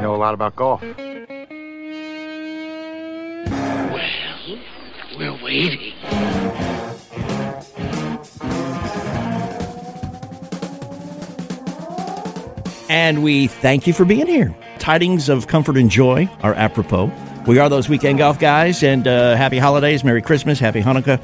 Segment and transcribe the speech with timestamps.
[0.00, 0.82] know a lot about golf.
[0.82, 0.98] Well,
[5.16, 5.92] we're waiting.
[12.88, 14.52] And we thank you for being here.
[14.78, 17.12] Tidings of comfort and joy are apropos.
[17.46, 21.20] We are those weekend golf guys, and uh, happy holidays, Merry Christmas, Happy Hanukkah.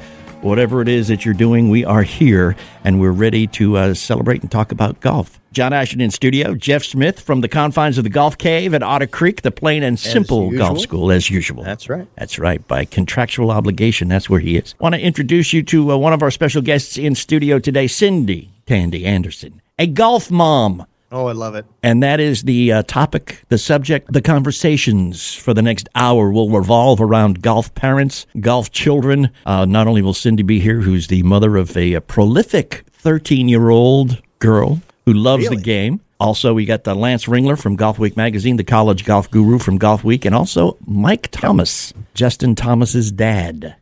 [0.47, 2.55] Whatever it is that you're doing, we are here
[2.85, 5.41] and we're ready to uh, celebrate and talk about golf.
[5.51, 9.07] John Ashton in studio, Jeff Smith from the confines of the Golf Cave at Otter
[9.07, 11.63] Creek, the plain and simple golf school, as usual.
[11.63, 12.07] That's right.
[12.15, 12.65] That's right.
[12.65, 14.73] By contractual obligation, that's where he is.
[14.79, 18.47] Want to introduce you to uh, one of our special guests in studio today, Cyndy
[18.65, 20.85] Tandy Anderson, a golf mom.
[21.11, 21.65] Oh, I love it.
[21.83, 26.49] And that is the uh, topic, the subject, the conversations for the next hour will
[26.49, 29.29] revolve around golf parents, golf children.
[29.45, 33.47] Uh, not only will Cyndy be here, who's the mother of a, a prolific 13
[33.47, 35.55] year old girl who loves Really?
[35.57, 36.01] the game.
[36.19, 39.77] Also, we got the Lance Ringler from Golf Week magazine, the college golf guru from
[39.77, 43.75] Golf Week, and also Mike Thomas, Justin Thomas's dad.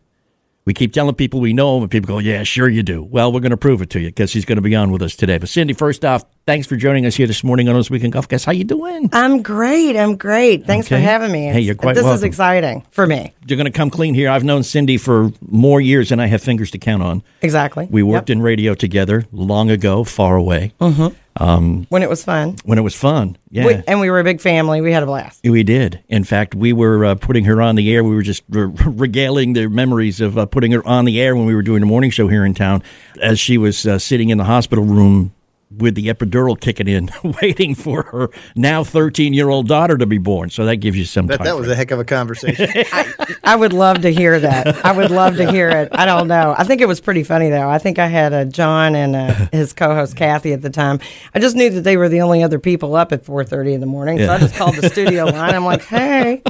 [0.65, 3.31] We keep telling people we know him, and people go, "Yeah, sure you do." Well,
[3.31, 5.15] we're going to prove it to you because he's going to be on with us
[5.15, 5.37] today.
[5.37, 8.27] But Cyndy, first off, thanks for joining us here this morning on this weekend golf
[8.27, 8.45] guys.
[8.45, 9.09] How you doing?
[9.13, 9.95] I'm great.
[9.97, 10.65] I'm great.
[10.65, 10.95] Thanks Okay.
[10.97, 11.45] for having me.
[11.45, 12.17] Hey, you're quite This welcome.
[12.17, 13.33] is exciting for me.
[13.47, 14.29] You're going to come clean here.
[14.29, 17.23] I've known Cyndy for more years than I have fingers to count on.
[17.41, 17.87] Exactly.
[17.89, 18.37] We worked Yep.
[18.37, 22.55] in radio together long ago, far away, when it was fun.
[22.63, 23.37] when it was fun.
[23.51, 23.65] Yeah.
[23.65, 24.81] We, and we were a big family.
[24.81, 25.41] We had a blast.
[25.43, 25.99] We did.
[26.09, 28.03] In fact, we were uh, putting her on the air.
[28.03, 31.45] We were just re- regaling the memories of uh, putting her on the air when
[31.45, 32.83] we were doing the morning show here in town,
[33.21, 35.33] as she was uh, sitting in the hospital room
[35.77, 37.09] with the epidural kicking in,
[37.41, 40.49] waiting for her now 13 year old daughter to be born.
[40.49, 41.45] So that gives you some That, time.
[41.45, 42.69] that was a heck of a conversation.
[43.43, 44.85] I would love to hear that.
[44.85, 45.89] I would love to hear it.
[45.91, 46.55] I don't know.
[46.57, 47.69] I think it was pretty funny though.
[47.69, 50.99] I think I had uh, John and uh, his co-host Kathy at the time.
[51.33, 53.85] I just knew that they were the only other people up at 4:30 in the
[53.85, 55.53] morning, so I just called the studio line.
[55.55, 56.41] I'm like, "Hey,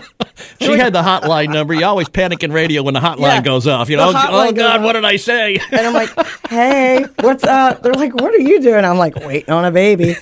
[0.60, 1.73] she had the hotline number.
[1.73, 3.42] You always panic in radio when the hotline Yeah.
[3.42, 3.89] goes off.
[3.89, 5.60] You know, oh God, what did I say?
[5.72, 6.10] And I'm like,
[6.49, 7.82] hey, what's up?
[7.83, 8.86] They're like, what are you doing?
[8.86, 10.15] I'm like, waiting on a baby.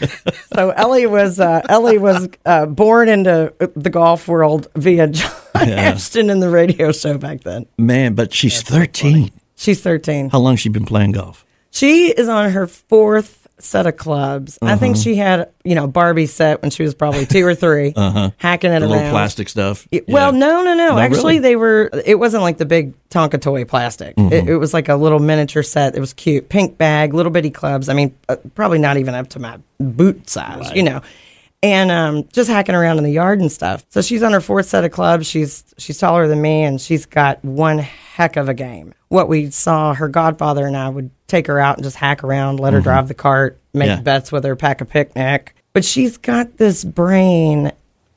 [0.53, 6.29] So Ellie was uh, Ellie was uh, born into the golf world via John Ashton
[6.29, 7.65] in the radio show back then.
[7.77, 9.31] Man, but she's 13.
[9.55, 10.29] She's 13.
[10.29, 11.45] How long she been playing golf?
[11.71, 14.57] She is on her fourth set of clubs.
[14.61, 15.03] I think Uh-huh.
[15.03, 18.03] she had, you know, Barbie set when she was probably two or 3 hacking it
[18.03, 18.31] Uh-huh.
[18.37, 18.81] The around.
[18.89, 19.87] little plastic stuff.
[19.91, 20.89] It- Well, no, no, no.
[20.89, 21.39] No, Actually, really?
[21.39, 21.89] they were.
[22.05, 24.15] It wasn't like the big Tonka toy plastic.
[24.15, 24.33] Mm-hmm.
[24.33, 25.95] It, it was like a little miniature set.
[25.95, 27.89] It was cute, pink bag, little bitty clubs.
[27.89, 31.01] I mean, uh, probably not even up to my boot size, you know.
[31.63, 33.85] And um, just hacking around in the yard and stuff.
[33.89, 35.25] So she's on her fourth set of clubs.
[35.25, 38.93] She's she's taller than me, and she's got one heck of a game.
[39.07, 42.59] What we saw, her godfather and I would take her out and just hack around,
[42.59, 43.97] let her drive the cart, make Mm-hmm.
[43.99, 44.01] Yeah.
[44.03, 45.55] bets with her, pack a picnic.
[45.71, 47.71] But she's got this brain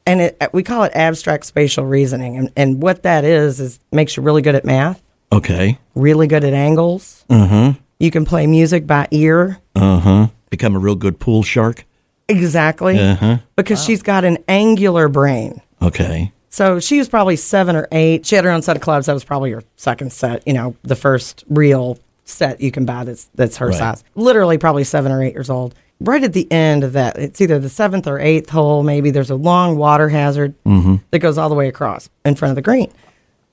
[0.07, 4.17] and it, we call it abstract spatial reasoning and, and what that is is makes
[4.17, 5.03] you really good at math
[5.33, 5.78] Okay.
[5.95, 7.78] really good at angles mm-hmm.
[7.99, 10.27] you can play music by ear Uh huh.
[10.51, 11.84] Become a real good pool shark.
[12.28, 12.98] Exactly.
[12.98, 13.38] Uh-huh.
[13.56, 15.60] because she's got an angular brain.
[15.82, 16.32] Okay.
[16.48, 18.25] so she was probably seven or eight.
[18.26, 19.06] She had her own set of clubs.
[19.06, 23.04] That was probably her second set you know the first real set you can buy
[23.04, 23.76] that's that's her Right.
[23.78, 24.04] size.
[24.15, 25.75] Literally probably seven or eight years old.
[26.00, 29.31] Right at the end of that it's either the seventh or eighth hole maybe there's
[29.31, 32.91] a long water hazard that goes all the way across in front of the green.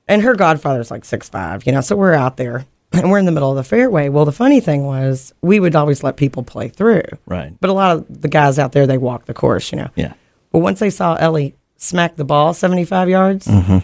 [0.08, 1.80] And her godfather's like six five, you know.
[1.82, 2.66] So we're out there
[3.02, 4.10] and we're in the middle of the fairway.
[4.10, 7.54] Well, the funny thing was we would always let people play through, Right.
[7.60, 9.90] But a lot of the guys out there they walk the course, you know.
[9.96, 10.14] Yeah.
[10.52, 13.80] Well, once they saw Ellie smack the ball seventy five yards, Mm-hmm.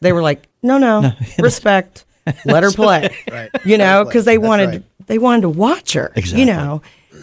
[0.00, 2.04] they were like, "No, no, respect,
[2.44, 3.50] let her play," Right.
[3.64, 4.82] you Let know, because they That's wanted right.
[5.06, 6.40] they wanted to watch her, Exactly.
[6.40, 6.82] you know.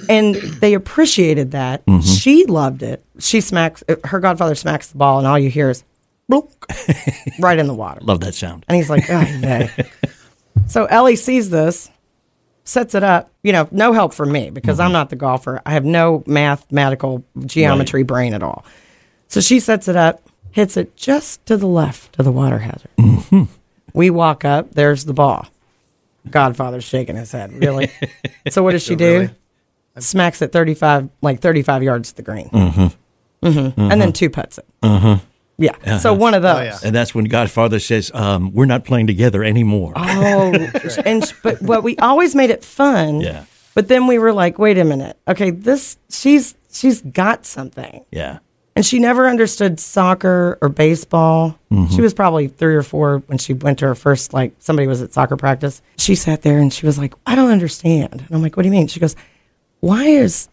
[0.09, 1.85] And they appreciated that.
[1.85, 2.01] Mm-hmm.
[2.01, 3.03] She loved it.
[3.19, 5.83] She smacks her godfather smacks the ball, and all you hear is
[6.31, 6.49] bloop,
[7.39, 8.01] right in the water.
[8.03, 8.65] Love that sound.
[8.67, 9.69] And he's like, oh, nay.
[10.67, 11.89] So Ellie sees this,
[12.63, 13.31] sets it up.
[13.43, 14.87] You know, no help from me because Mm-hmm.
[14.87, 15.61] I'm not the golfer.
[15.65, 18.65] I have no mathematical geometry brain at all.
[19.27, 20.21] So she sets it up,
[20.51, 22.89] hits it just to the left of the water hazard.
[22.97, 23.43] Mm-hmm.
[23.93, 25.47] We walk up, there's the ball.
[26.29, 27.53] Godfather's shaking his head.
[27.53, 27.91] Really?
[28.49, 29.19] so what does she do?
[29.19, 29.29] Really?
[29.99, 32.49] Smacks it 35, like 35 yards to the green.
[32.49, 33.79] Mm-hmm.
[33.79, 34.65] And then two putts it.
[35.59, 35.87] Mm-hmm.
[35.87, 35.97] Yeah.
[35.99, 36.57] So one of those.
[36.57, 36.77] Oh, yeah.
[36.83, 40.53] And that's when Godfather says, um, "We're not playing together anymore." Oh,
[41.05, 43.21] and but what we always made it fun.
[43.21, 43.45] Yeah.
[43.73, 45.17] But then we were like, wait a minute.
[45.27, 48.05] Okay, this she's she's got something.
[48.11, 48.39] Yeah.
[48.77, 51.57] And she never understood soccer or baseball.
[51.93, 55.01] She was probably three or four when she went to her first, like, somebody was
[55.01, 55.81] at soccer practice.
[55.97, 58.13] She sat there and she was like, I don't understand.
[58.13, 58.87] And I'm like, what do you mean?
[58.87, 59.15] She goes,
[59.79, 60.49] why is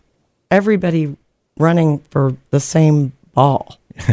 [0.52, 1.16] everybody
[1.58, 3.76] running for the same ball?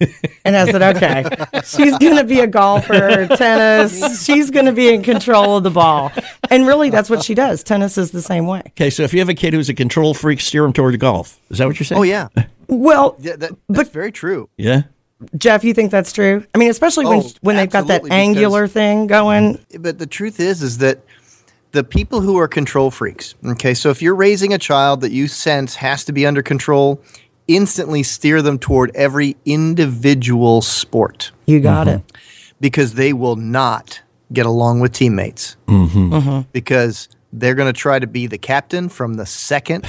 [0.44, 1.24] And I said, okay,
[1.64, 4.24] she's going to be a golfer, tennis.
[4.24, 6.12] She's going to be in control of the ball.
[6.50, 7.62] And really, that's what she does.
[7.62, 8.60] Tennis is the same way.
[8.68, 11.40] Okay, so if you have a kid who's a control freak, steer him toward golf.
[11.48, 11.98] Is that what you're saying?
[11.98, 12.28] Oh yeah,
[12.68, 13.36] Well, yeah.
[13.36, 14.48] That, that's But- very true.
[14.58, 14.82] Yeah.
[15.38, 16.44] Jeff, you think that's true?
[16.54, 19.64] I mean, especially when Oh, when they've got that because- angular thing going.
[19.78, 20.98] But the truth is, is that
[21.72, 23.34] the people who are control freaks.
[23.46, 27.00] Okay, so if you're raising a child that you sense has to be under control,
[27.48, 31.32] instantly steer them toward every individual sport.
[31.46, 31.98] You got mm-hmm.
[31.98, 32.12] it.
[32.60, 34.00] because they will not
[34.32, 35.56] get along with teammates.
[35.66, 36.14] Mm-hmm.
[36.14, 36.40] Mm-hmm.
[36.52, 39.84] Because they're going to try to be the captain from the second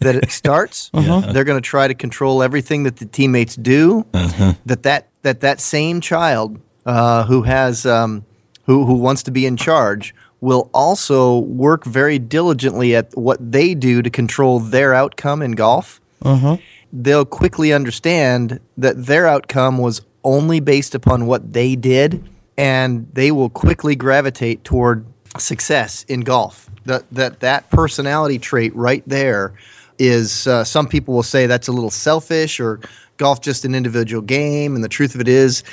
[0.00, 0.90] that it starts.
[1.04, 1.32] Uh-huh.
[1.32, 4.06] They're going to try to control everything that the teammates do.
[4.14, 4.54] Uh-huh.
[4.64, 8.24] That that that that same child uh, who has um,
[8.64, 13.74] who who wants to be in charge will also work very diligently at what they
[13.74, 16.00] do to control their outcome in golf.
[16.22, 16.58] Uh-huh.
[16.96, 22.22] They'll quickly understand that their outcome was only based upon what they did,
[22.56, 25.04] and they will quickly gravitate toward
[25.36, 26.70] success in golf.
[26.84, 29.54] That that that personality trait right there
[29.98, 32.80] is uh, some people will say that's a little selfish or
[33.16, 35.64] golf just an individual game, and the truth of it is,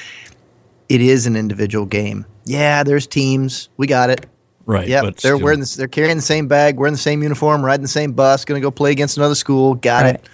[0.90, 2.26] it is an individual game.
[2.46, 3.70] Yeah, there's teams.
[3.78, 4.26] We got it.
[4.66, 4.88] Right.
[4.88, 7.64] Yeah, but they're still- wearing this, they're carrying the same bag, wearing the same uniform,
[7.64, 9.76] riding the same bus, going to go play against another school.
[9.76, 10.16] Got Right.
[10.16, 10.26] it.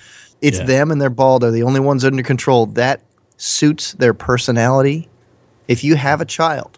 [0.42, 0.66] It's Yeah.
[0.66, 1.40] them and their ball.
[1.40, 2.66] They're the only ones under control.
[2.68, 3.02] That
[3.38, 5.08] suits their personality.
[5.68, 6.78] If you have a child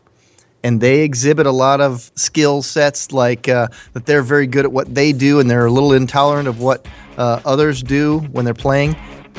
[0.64, 4.72] and they exhibit a lot of skill sets, like uh, that they're very good at
[4.72, 6.86] what they do and they're a little intolerant of what
[7.18, 8.96] uh, others do when they're playing,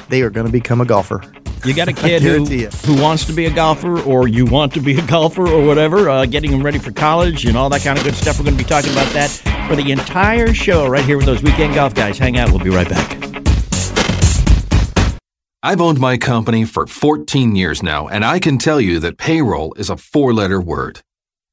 [0.09, 1.23] they are going to become a golfer.
[1.65, 2.45] You got a kid who,
[2.87, 6.09] who wants to be a golfer, or you want to be a golfer, or whatever,
[6.09, 8.39] uh, getting them ready for college and all that kind of good stuff.
[8.39, 9.29] We're going to be talking about that
[9.69, 12.17] for the entire show right here with those weekend golf guys.
[12.17, 12.49] Hang out.
[12.51, 13.30] We'll be right back.
[15.63, 19.75] I've owned my company for 14 years now, and I can tell you that payroll
[19.75, 21.03] is a four letter word.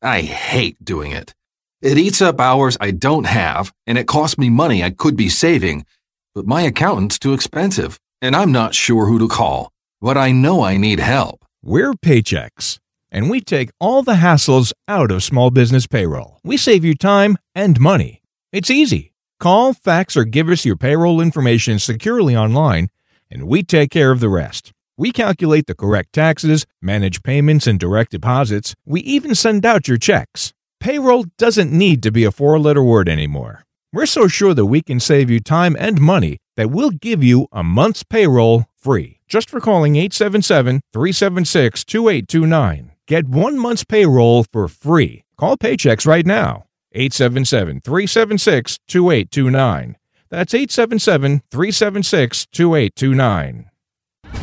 [0.01, 1.33] I hate doing it.
[1.81, 5.27] It eats up hours I don't have, and it costs me money I could be
[5.27, 5.85] saving,
[6.33, 9.73] but my accountant's too expensive, and I'm not sure who to call.
[9.99, 11.43] But I know I need help.
[11.61, 12.79] We're Paychex,
[13.11, 16.39] and we take all the hassles out of small business payroll.
[16.45, 18.21] We save you time and money.
[18.53, 19.11] It's easy.
[19.41, 22.87] Call, fax, or give us your payroll information securely online,
[23.29, 24.71] and we take care of the rest.
[24.97, 28.73] We calculate the correct taxes, manage payments and direct deposits.
[28.85, 30.53] We even send out your checks.
[30.79, 33.63] Payroll doesn't need to be a four letter word anymore.
[33.93, 37.47] We're so sure that we can save you time and money that we'll give you
[37.51, 42.91] a month's payroll free just for calling 877 376 2829.
[43.07, 45.23] Get one month's payroll for free.
[45.37, 46.65] Call Paychex right now.
[46.93, 49.96] 877 376 2829.
[50.29, 53.69] That's 877 376 2829.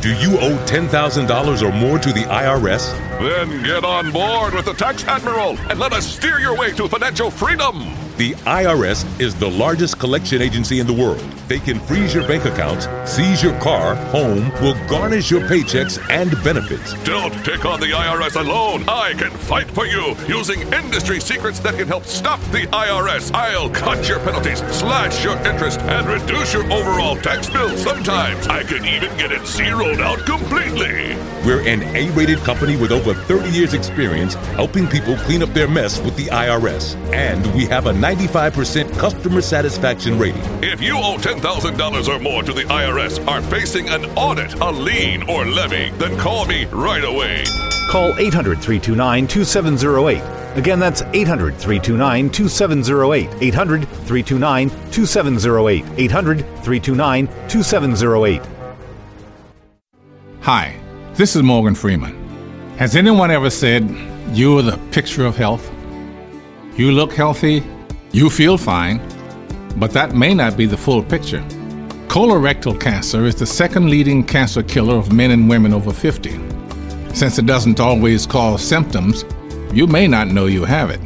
[0.01, 2.91] Do you owe $10,000 or more to the IRS?
[3.19, 6.87] Then get on board with the Tax Admiral and let us steer your way to
[6.87, 7.93] financial freedom.
[8.17, 11.19] The IRS is the largest collection agency in the world.
[11.49, 16.31] They can freeze your bank accounts, seize your car, home, will garnish your paychecks and
[16.41, 16.93] benefits.
[17.03, 18.85] Don't take on the IRS alone.
[18.87, 23.31] I can fight for you using industry secrets that can help stop the IRS.
[23.33, 27.75] I'll cut your penalties, slash your interest, and reduce your overall tax bill.
[27.75, 31.15] Sometimes I can even get it zeroed out completely.
[31.45, 35.67] We're an A rated company with over 30 years' experience helping people clean up their
[35.67, 36.95] mess with the IRS.
[37.13, 40.43] And we have a 95% customer satisfaction rating.
[40.61, 45.27] If you owe $10,000 or more to the IRS, are facing an audit, a lien,
[45.27, 47.45] or levy, then call me right away.
[47.89, 50.21] Call 800 329 2708.
[50.55, 53.41] Again, that's 800 329 2708.
[53.41, 55.85] 800 329 2708.
[55.97, 58.41] 800 329 2708.
[60.41, 60.79] Hi,
[61.15, 62.13] this is Morgan Freeman.
[62.77, 63.89] Has anyone ever said,
[64.29, 65.71] You're the picture of health?
[66.77, 67.63] You look healthy,
[68.15, 69.01] you feel fine,
[69.75, 71.41] but that may not be the full picture.
[72.07, 76.29] Colorectal cancer is the second leading cancer killer of men and women over 50.
[77.13, 79.25] Since it doesn't always cause symptoms,
[79.73, 81.01] you may not know you have it.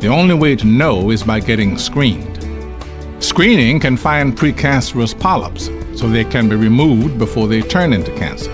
[0.00, 2.42] The only way to know is by getting screened.
[3.22, 8.50] Screening can find precancerous polyps so they can be removed before they turn into cancer.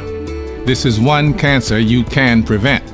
[0.66, 2.84] This is one cancer you can prevent.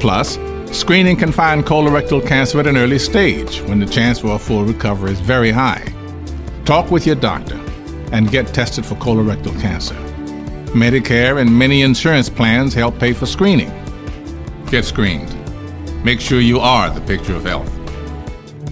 [0.00, 0.36] Plus,
[0.72, 4.64] screening can find colorectal cancer at an early stage when the chance for a full
[4.64, 5.84] recovery is very high.
[6.64, 7.56] Talk with your doctor
[8.12, 9.94] and get tested for colorectal cancer.
[10.72, 13.70] Medicare and many insurance plans help pay for screening.
[14.66, 15.32] Get screened.
[16.04, 17.70] Make sure you are the picture of health.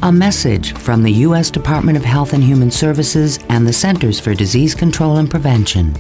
[0.03, 1.51] A message from the U.S.
[1.51, 5.95] Department of Health and Human Services and the Centers for Disease Control and Prevention.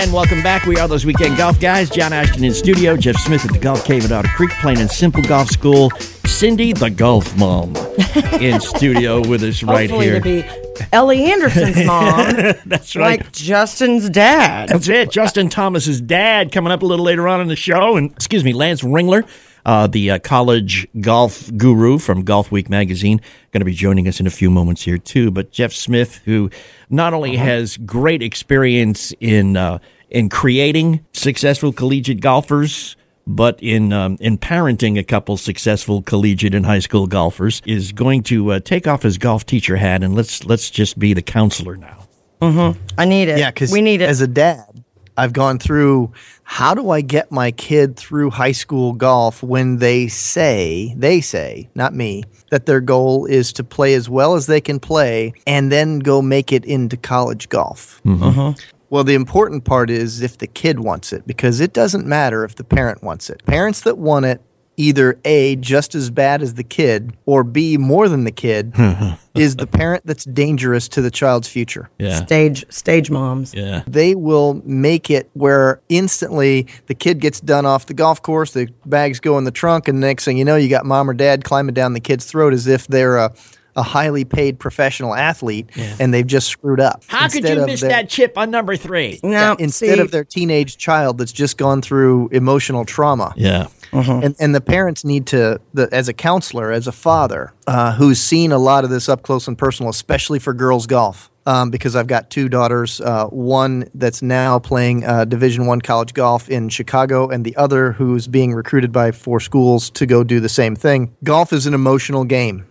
[0.00, 0.64] And welcome back.
[0.64, 1.90] We are those weekend golf guys.
[1.90, 2.96] John Ashton in studio.
[2.96, 5.90] Jeff Smith at the Golf Cave at Otter Creek, plain and simple golf school.
[6.24, 7.76] Cyndy, the golf mom,
[8.40, 10.14] in studio with us right Hopefully here.
[10.14, 12.34] to be Ellie Anderson's mom.
[12.64, 13.20] That's right.
[13.20, 14.70] Like Justin's dad.
[14.70, 15.10] That's it.
[15.10, 18.54] Justin Thomas's dad coming up a little later on in the show, and excuse me,
[18.54, 19.28] Lance Ringler,
[19.64, 23.20] uh, the uh, college golf guru from Golf Week magazine,
[23.52, 25.30] going to be joining us in a few moments here too.
[25.30, 26.50] But Jeff Smith, who
[26.88, 32.96] not only has great experience in uh, in creating successful collegiate golfers.
[33.26, 38.24] But in um, in parenting a couple successful collegiate and high school golfers, is going
[38.24, 41.76] to uh, take off his golf teacher hat and let's let's just be the counselor
[41.76, 42.08] now.
[42.40, 42.80] Mm-hmm.
[42.98, 43.38] I need it.
[43.38, 44.08] Yeah, because we need it.
[44.08, 44.82] As a dad,
[45.20, 46.12] I've gone through
[46.44, 51.68] how do I get my kid through high school golf when they say, they say,
[51.74, 55.70] not me, that their goal is to play as well as they can play and
[55.70, 58.00] then go make it into college golf?
[58.06, 58.58] Mm-hmm.
[58.88, 62.56] Well, the important part is if the kid wants it, because it doesn't matter if
[62.56, 63.44] the parent wants it.
[63.44, 64.40] Parents that want it,
[64.80, 68.72] either A, just as bad as the kid, or B, more than the kid,
[69.34, 71.90] is the parent that's dangerous to the child's future.
[71.98, 72.24] Yeah.
[72.24, 73.52] Stage stage moms.
[73.54, 73.82] Yeah.
[73.86, 78.68] They will make it where instantly the kid gets done off the golf course, the
[78.86, 81.14] bags go in the trunk, and the next thing you know, you got mom or
[81.14, 83.32] dad climbing down the kid's throat as if they're a,
[83.76, 85.68] a highly paid professional athlete
[86.00, 87.04] and they've just screwed up.
[87.06, 89.20] How could you miss their- that chip on number three?
[89.22, 93.32] No, instead see, of their teenage child that's just gone through emotional trauma.
[93.36, 93.68] Yeah.
[93.92, 98.20] And, and the parents need to, the, as a counselor, as a father uh, who's
[98.20, 101.30] seen a lot of this up close and personal, especially for girls golf.
[101.46, 106.12] Um, because I've got two daughters, uh, one that's now playing uh, Division One college
[106.12, 110.38] golf in Chicago, and the other who's being recruited by four schools to go do
[110.38, 111.16] the same thing.
[111.24, 112.66] Golf is an emotional game.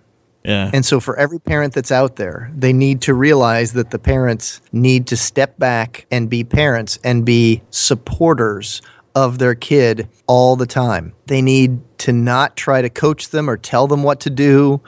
[0.45, 0.69] Yeah.
[0.73, 4.61] And so, for every parent that's out there, they need to realize that the parents
[4.71, 8.81] need to step back and be parents and be supporters
[9.15, 11.13] of their kid all the time.
[11.27, 14.81] They need to not try to coach them or tell them what to do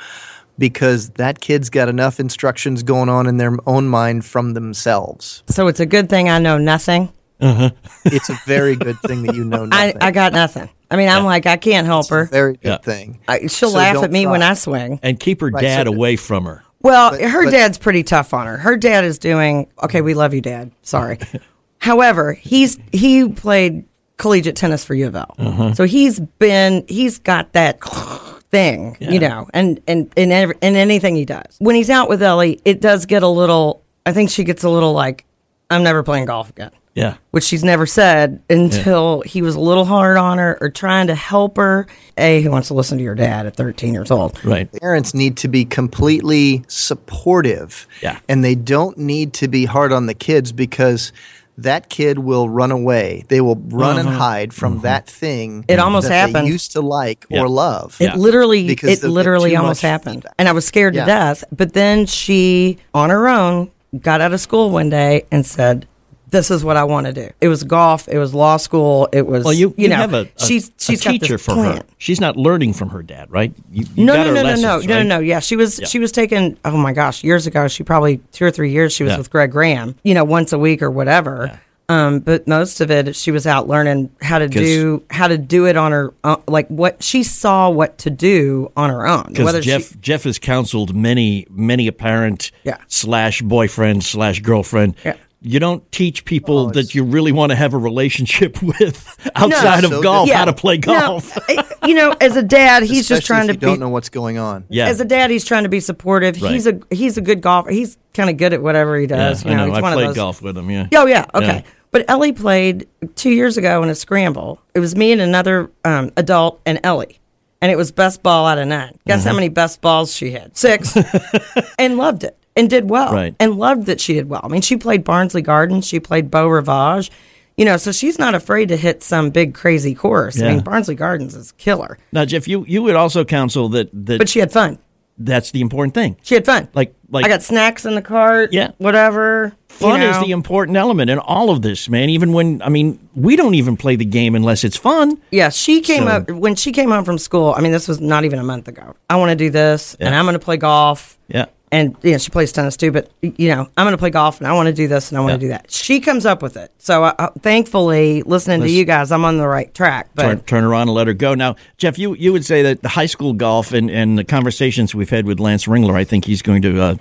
[0.58, 5.44] because that kid's got enough instructions going on in their own mind from themselves.
[5.48, 7.12] so it's a good thing I know nothing.
[7.40, 7.72] Uh-huh.
[8.06, 9.98] It's a very good thing that you know I, nothing.
[10.02, 10.70] I got nothing.
[10.92, 12.26] I mean, I'm like, I can't help her.
[12.26, 12.78] very good Yeah.
[12.78, 13.20] thing.
[13.28, 14.44] I, she'll So laugh at me when.
[14.44, 15.00] I swing.
[15.02, 16.64] and keep her Right, dad so- away from her.
[16.82, 18.58] Well, But- her but- dad's pretty tough on her.
[18.58, 20.02] Her dad is doing okay.
[20.02, 20.72] We love you, Dad.
[20.84, 21.18] Sorry.
[21.80, 23.86] However, he's he played
[24.22, 25.74] collegiate tennis for U of L, Uh-huh.
[25.74, 27.80] so he's been he's got that
[28.52, 31.56] thing, you know, and and in every, in anything he does.
[31.60, 33.84] When he's out with Ellie, it does get a little.
[34.06, 35.26] I think she gets a little like,
[35.70, 36.72] I'm never playing golf again.
[36.94, 37.16] Yeah.
[37.30, 41.16] Which she's never said until he was a little hard on her or trying to
[41.16, 41.88] help her.
[42.18, 44.44] A, who wants to listen to your dad at 13 years old?
[44.44, 44.70] Right.
[44.82, 47.88] parents need to be completely supportive.
[48.02, 48.20] Yeah.
[48.28, 51.14] And they don't need to be hard on the kids because
[51.58, 53.26] that kid will run away.
[53.28, 54.18] They will run and mm-hmm.
[54.18, 54.84] hide from mm-hmm.
[54.84, 56.48] that thing It almost that happened.
[56.48, 57.42] they used to like Yeah.
[57.42, 57.98] or love.
[58.00, 60.34] It literally, Because it literally almost happened, feedback.
[60.40, 61.06] and I was scared Yeah.
[61.06, 61.44] to death.
[61.52, 65.88] But then she, on her own, got out of school one day and said,
[66.32, 68.08] "This is what I want to do." It was golf.
[68.10, 69.08] It was law school.
[69.14, 71.78] It was, Well, you, you, know, have a, a, she's she's a teacher for plan.
[71.78, 71.84] her.
[71.98, 73.54] She's not learning from her dad, right?
[73.72, 75.04] You, you No, got no, no, no, lessons, no, no, right?
[75.04, 75.20] no, no.
[75.20, 75.86] Yeah, she was Yeah.
[75.88, 76.58] she was taking.
[76.66, 78.92] Oh my gosh, years ago, she probably two or three years.
[78.94, 79.18] She was Yeah.
[79.20, 79.96] with Greg Graham.
[80.04, 81.60] You know, once a week or whatever.
[81.90, 85.66] Um, but most of it, she was out learning how to do how to do
[85.66, 89.26] it on her, uh, like what she saw what to do on her own.
[89.34, 92.78] Because Jeff she, Jeff has counseled many many a parent Yeah.
[92.88, 94.96] slash boyfriend slash girlfriend.
[95.04, 95.16] Yeah.
[95.44, 99.84] You don't teach people Oh, that you really want to have a relationship with outside
[99.84, 100.30] So of golf difficult.
[100.38, 101.36] how to play golf.
[101.50, 103.66] I- you know, as a dad, he's just trying if to you be.
[103.66, 104.66] don't know what's going on.
[104.70, 104.86] yeah.
[104.88, 106.40] As a dad, he's trying to be supportive.
[106.40, 106.52] Right.
[106.54, 107.72] He's a he's a good golfer.
[107.72, 109.44] He's kind of good at whatever he does.
[109.44, 109.72] Yeah, you know, know.
[109.72, 110.16] he's I one played of those.
[110.16, 110.70] golf with him.
[110.70, 110.88] Yeah.
[110.94, 111.46] Oh yeah, okay.
[111.48, 111.62] Yeah.
[111.90, 114.62] But Ellie played two years ago in a scramble.
[114.76, 117.20] It was me and another um, adult and Ellie,
[117.62, 118.98] and it was best ball out of nine.
[119.08, 119.28] Guess Mm-hmm.
[119.30, 120.56] how many best balls she had?
[120.56, 120.96] Six,
[121.80, 123.36] and loved it and did well, Right.
[123.40, 124.42] and loved that she did well.
[124.44, 127.10] I mean, she played Barnsley Gardens, she played Beau Rivage,
[127.58, 130.42] you know, so she's not afraid to hit some big crazy course.
[130.42, 134.18] I mean, Barnsley Gardens is killer, Now, Jeff, you, you would also counsel that that
[134.18, 134.80] but she had fun.
[135.18, 136.18] that's the important thing.
[136.24, 136.68] She had fun.
[136.74, 138.54] Like like I got snacks in the cart.
[138.54, 138.72] Yeah.
[138.78, 139.52] whatever.
[139.70, 142.10] you fun is the important element in all of this, man.
[142.10, 145.22] Even when I mean, we don't even play the game unless it's fun.
[145.32, 147.54] Yeah, she came So- up when she came home from school.
[147.56, 148.96] I mean, this was not even a month ago.
[149.10, 151.18] I want to do this, and I'm going to play golf.
[151.28, 151.46] Yeah.
[151.72, 152.92] And you know, she plays tennis too.
[152.92, 155.18] But you know, I'm going to play golf, and I want to do this, and
[155.18, 155.72] I want to do that.
[155.72, 156.72] She comes up with it.
[156.78, 160.10] So uh, thankfully, listening Let's- to you guys, I'm on the right track.
[160.14, 161.34] But turn, turn her on and let her go.
[161.34, 164.94] Now, Jeff, you, you would say that the high school golf and, and the conversations
[164.94, 166.96] we've had with Lance Ringler, I think he's going to uh,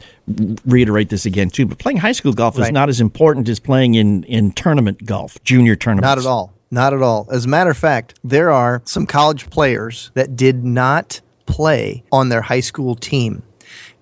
[0.65, 1.67] reiterate this again too.
[1.67, 5.43] But playing high school golf is not as important as playing in, in tournament golf,
[5.45, 6.05] junior tournaments.
[6.05, 6.55] Not at all.
[6.71, 7.27] Not at all.
[7.33, 12.29] As a matter of fact, there are some college players that did not play on
[12.29, 13.43] their high school team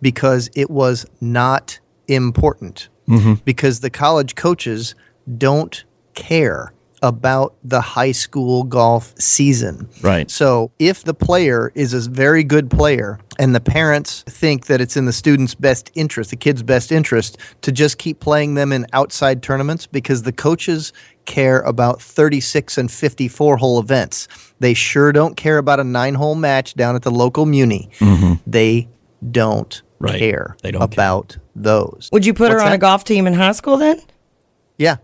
[0.01, 2.89] because it was not important.
[3.45, 4.95] Because the college coaches
[5.39, 9.89] don't care about the high school golf season.
[10.03, 10.31] Right.
[10.31, 14.97] So if the player is a very good player and the parents think that it's
[14.97, 18.87] in the student's best interest, the kid's best interest, to just keep playing them in
[18.93, 20.93] outside tournaments because the coaches
[21.25, 24.27] care about 36 and 54 hole events.
[24.59, 27.91] They sure don't care about a nine hole match down at the local Muni.
[28.47, 28.89] They
[29.31, 29.88] don't Mm-hmm.
[30.01, 30.19] Right.
[30.19, 30.95] care They don't care.
[30.95, 32.09] about those.
[32.13, 34.01] would you put her What's on a golf team in high school then?
[34.77, 34.97] Yeah.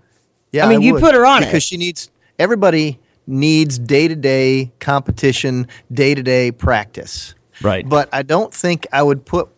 [0.52, 0.66] Yeah.
[0.66, 1.02] I mean, you would.
[1.02, 1.46] put her on it.
[1.46, 7.34] because she needs everybody needs day to day competition, day to day practice.
[7.62, 7.88] Right.
[7.88, 9.48] But I don't think I would put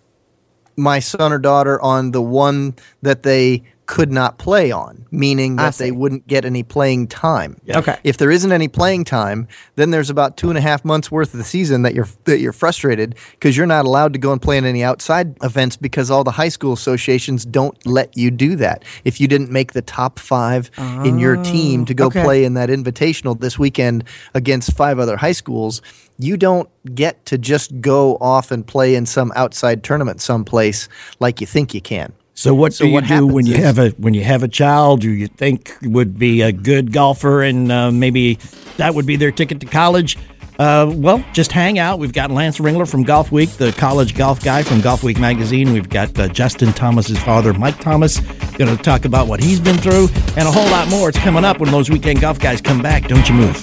[0.77, 5.77] my son or daughter on the one that they could not play on, meaning that
[5.77, 7.61] they wouldn't get any playing time.
[7.69, 7.97] Okay.
[8.03, 11.33] If there isn't any playing time, then there's about two and a half months worth
[11.33, 14.43] of the season that you're that you're frustrated because you're not allowed to go and
[14.43, 18.57] play in any outside events because all the high school associations don't let you do
[18.57, 18.85] that.
[19.05, 20.71] If you didn't make the top five
[21.05, 22.23] in your oh, team to go okay.
[22.23, 25.81] play in that invitational this weekend against five other high schools,
[26.19, 30.89] you don't get to just go off and play in some outside tournament someplace
[31.21, 32.13] like you think you can.
[32.39, 34.43] So what So do you what do when you is- have a when you have
[34.43, 38.39] a child who you think would be a good golfer and uh, maybe
[38.77, 40.19] that would be their ticket to college?
[40.59, 41.99] Uh, well, just hang out.
[41.99, 45.73] We've got Lance Ringler from Golf Week, the college golf guy from Golf Week magazine.
[45.73, 48.21] We've got uh, Justin Thomas's father, Mike Thomas,
[48.57, 51.11] going to talk about what he's been through and a whole lot more.
[51.11, 53.07] It's coming up when those weekend golf guys come back.
[53.07, 53.63] Don't you move.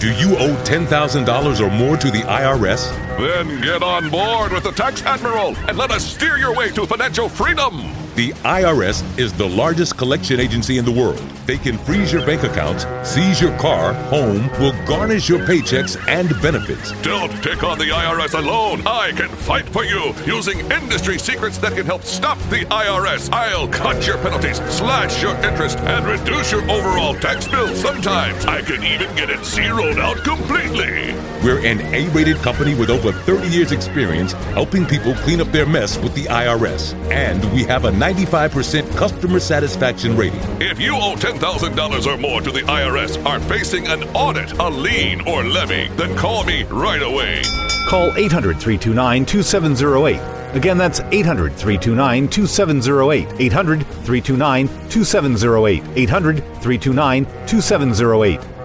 [0.00, 3.05] Do you owe $10,000 or more to the IRS?
[3.18, 6.86] Then get on board with the Tax Admiral and let us steer your way to
[6.86, 7.94] financial freedom.
[8.14, 11.18] The IRS is the largest collection agency in the world.
[11.44, 16.30] They can freeze your bank accounts, seize your car, home, will garnish your paychecks and
[16.40, 16.92] benefits.
[17.02, 18.86] Don't take on the IRS alone.
[18.86, 23.30] I can fight for you using industry secrets that can help stop the IRS.
[23.32, 27.68] I'll cut your penalties, slash your interest, and reduce your overall tax bill.
[27.76, 31.12] Sometimes I can even get it zeroed out completely.
[31.44, 35.66] We're an A rated company with over 30 years' experience helping people clean up their
[35.66, 36.94] mess with the IRS.
[37.10, 40.40] And we have a 95% customer satisfaction rating.
[40.60, 45.20] If you owe $10,000 or more to the IRS, are facing an audit, a lien,
[45.28, 47.42] or levy, then call me right away.
[47.88, 50.56] Call 800 329 2708.
[50.56, 53.28] Again, that's 800 329 2708.
[53.38, 55.82] 800 329 2708.
[55.96, 58.55] 800 329 2708.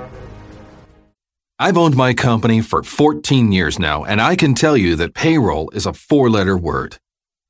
[1.62, 5.70] I've owned my company for 14 years now, and I can tell you that payroll
[5.76, 6.98] is a four letter word.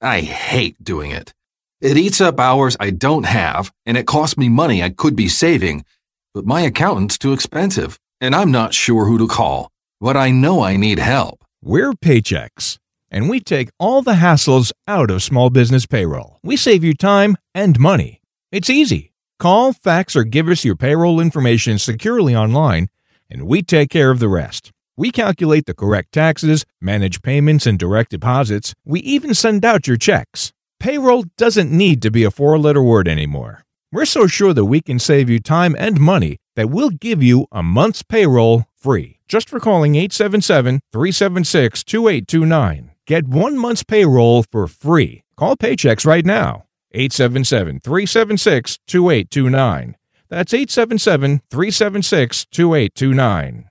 [0.01, 1.33] I hate doing it.
[1.79, 5.29] It eats up hours I don't have, and it costs me money I could be
[5.29, 5.85] saving,
[6.33, 9.71] but my accountant's too expensive, and I'm not sure who to call.
[10.01, 11.45] But I know I need help.
[11.63, 16.37] We're Paychex, and we take all the hassles out of small business payroll.
[16.43, 18.19] We save you time and money.
[18.51, 19.13] It's easy.
[19.39, 22.89] Call, fax, or give us your payroll information securely online,
[23.31, 24.71] and we take care of the rest.
[24.97, 28.75] We calculate the correct taxes, manage payments and direct deposits.
[28.85, 30.51] We even send out your checks.
[30.79, 33.63] Payroll doesn't need to be a four letter word anymore.
[33.91, 37.47] We're so sure that we can save you time and money that we'll give you
[37.51, 42.91] a month's payroll free just for calling 877 376 2829.
[43.07, 45.23] Get one month's payroll for free.
[45.37, 46.65] Call Paychex right now.
[46.93, 49.95] 877 376 2829.
[50.31, 53.70] That's 877 376 2829.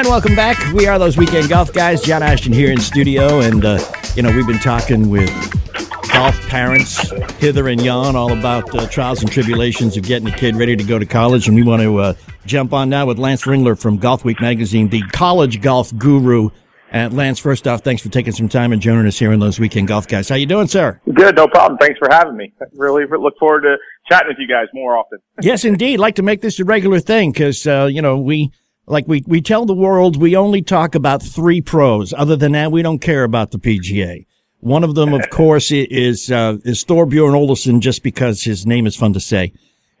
[0.00, 0.56] And welcome back.
[0.72, 2.00] We are those weekend golf guys.
[2.00, 3.78] John Ashton here in studio, and uh,
[4.16, 5.28] you know we've been talking with
[6.10, 10.56] golf parents hither and yon all about uh, trials and tribulations of getting a kid
[10.56, 12.14] ready to go to college, and we want to uh,
[12.46, 16.48] jump on now with Lance Ringler from Golf Week magazine, the college golf guru.
[16.90, 19.60] And Lance, first off, thanks for taking some time and joining us here on those
[19.60, 20.30] weekend golf guys.
[20.30, 20.98] How you doing, sir?
[21.12, 21.76] Good, no problem.
[21.76, 22.54] Thanks for having me.
[22.72, 23.76] Really look forward to
[24.08, 25.18] chatting with you guys more often.
[25.42, 26.00] yes, indeed.
[26.00, 28.50] Like to make this a regular thing because uh, you know we
[28.90, 32.12] like we we tell the world we only talk about three pros.
[32.12, 34.26] Other than that, we don't care about the PGA.
[34.58, 38.96] One of them, of course, is uh, is Thorbjorn Olesen, just because his name is
[38.96, 39.52] fun to say.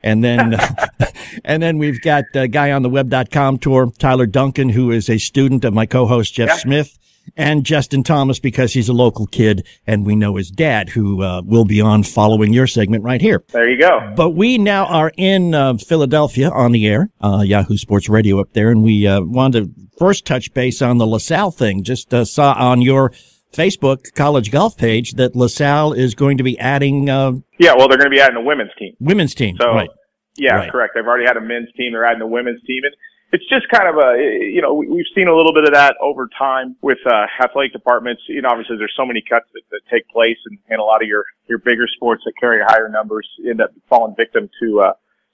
[0.02, 0.56] And then,
[1.44, 5.18] and then we've got a guy on the web.com tour, Tyler Duncan, who is a
[5.18, 6.56] student of my co-host Jeff Yeah.
[6.56, 6.98] Smith
[7.36, 11.42] and Justin Thomas because he's a local kid and we know his dad who, uh,
[11.44, 13.44] will be on following your segment right here.
[13.52, 14.12] There you go.
[14.16, 18.52] But we now are in uh, Philadelphia on the air, uh, Yahoo Sports Radio up
[18.52, 21.84] there, and we uh, wanted to first touch base on the LaSalle thing.
[21.84, 23.12] Just uh, saw on your
[23.52, 27.98] Facebook college golf page that LaSalle is going to be adding uh, Yeah, well, they're
[27.98, 28.94] going to be adding a women's team.
[29.00, 29.56] women's team.
[29.60, 29.90] So, right.
[30.36, 30.70] yeah, Right.
[30.70, 30.92] correct.
[30.94, 31.92] They've already had a men's team.
[31.92, 32.82] They're adding a women's team.
[32.84, 32.94] And
[33.32, 35.96] it's just kind of a, you know, we- we've seen a little bit of that
[36.00, 38.22] over time with, uh, athletic departments.
[38.26, 41.00] You know, obviously there's so many cuts that, that take place and, and a lot
[41.02, 44.92] of your, your bigger sports that carry higher numbers end up falling victim to, uh,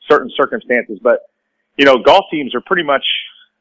[0.09, 0.99] certain circumstances.
[1.03, 1.21] But,
[1.79, 3.05] you know, golf teams are pretty much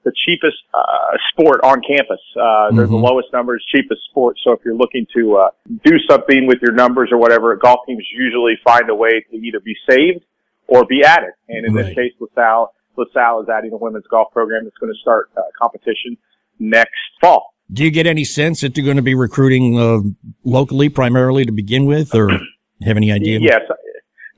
[0.04, 2.20] the cheapest, uh, sport on campus.
[2.40, 3.10] Uh, they're the Mhm.
[3.10, 4.38] lowest numbers, cheapest sport.
[4.44, 5.50] So if you're looking to, uh,
[5.84, 9.62] do something with your numbers or whatever, golf teams usually find a way to either
[9.62, 10.24] be saved
[10.68, 11.32] or be added.
[11.50, 15.00] And in this case, LaSalle, LaSalle is adding a women's golf program that's going to
[15.00, 16.18] start uh, competition
[16.60, 17.54] next fall.
[17.72, 20.00] Do you get any sense that they're going to be recruiting uh,
[20.44, 22.30] locally primarily to begin with, or
[22.84, 23.40] have any idea?
[23.42, 23.62] Yes.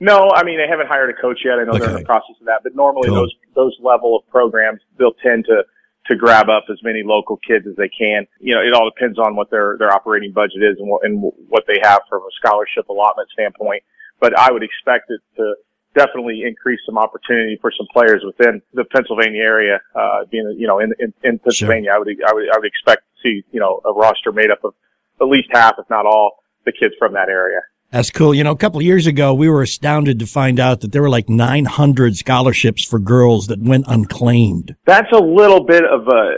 [0.00, 1.58] No, I mean, they haven't hired a coach yet.
[1.58, 3.16] I know they're in the process of that, but normally Cool.
[3.16, 5.64] those, those level of programs, they'll tend to,
[6.06, 8.24] to grab up as many local kids as they can.
[8.38, 11.20] You know, it all depends on what their, their operating budget is and what, and
[11.48, 13.82] what they have from a scholarship allotment standpoint.
[14.20, 15.54] But I would expect it to
[15.94, 20.78] definitely increase some opportunity for some players within the Pennsylvania area, uh, being, you know,
[20.78, 23.80] in, in, in Pennsylvania, I would, I would, I would expect to see, you know,
[23.84, 24.74] a roster made up of
[25.20, 27.60] at least half, if not all, the kids from that area.
[27.90, 28.34] That's cool.
[28.34, 31.00] You know, a couple of years ago, we were astounded to find out that there
[31.00, 34.76] were like 900 scholarships for girls that went unclaimed.
[34.84, 36.34] That's a little bit of a uh,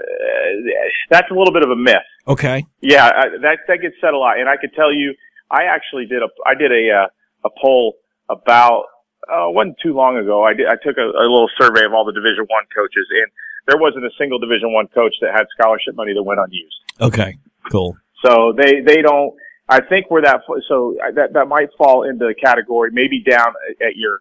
[1.10, 1.96] that's a little bit of a myth.
[2.28, 2.64] Okay.
[2.80, 5.12] Yeah, I, that that gets said a lot, and I could tell you,
[5.50, 7.94] I actually did a I did a uh, a poll
[8.28, 8.84] about
[9.32, 10.42] uh, wasn't too long ago.
[10.44, 13.30] I did I took a, a little survey of all the Division One coaches, and
[13.66, 16.76] there wasn't a single Division One coach that had scholarship money that went unused.
[17.00, 17.38] Okay.
[17.70, 17.96] Cool.
[18.24, 19.34] So they they don't.
[19.68, 23.96] I think where that so that that might fall into the category maybe down at
[23.96, 24.20] your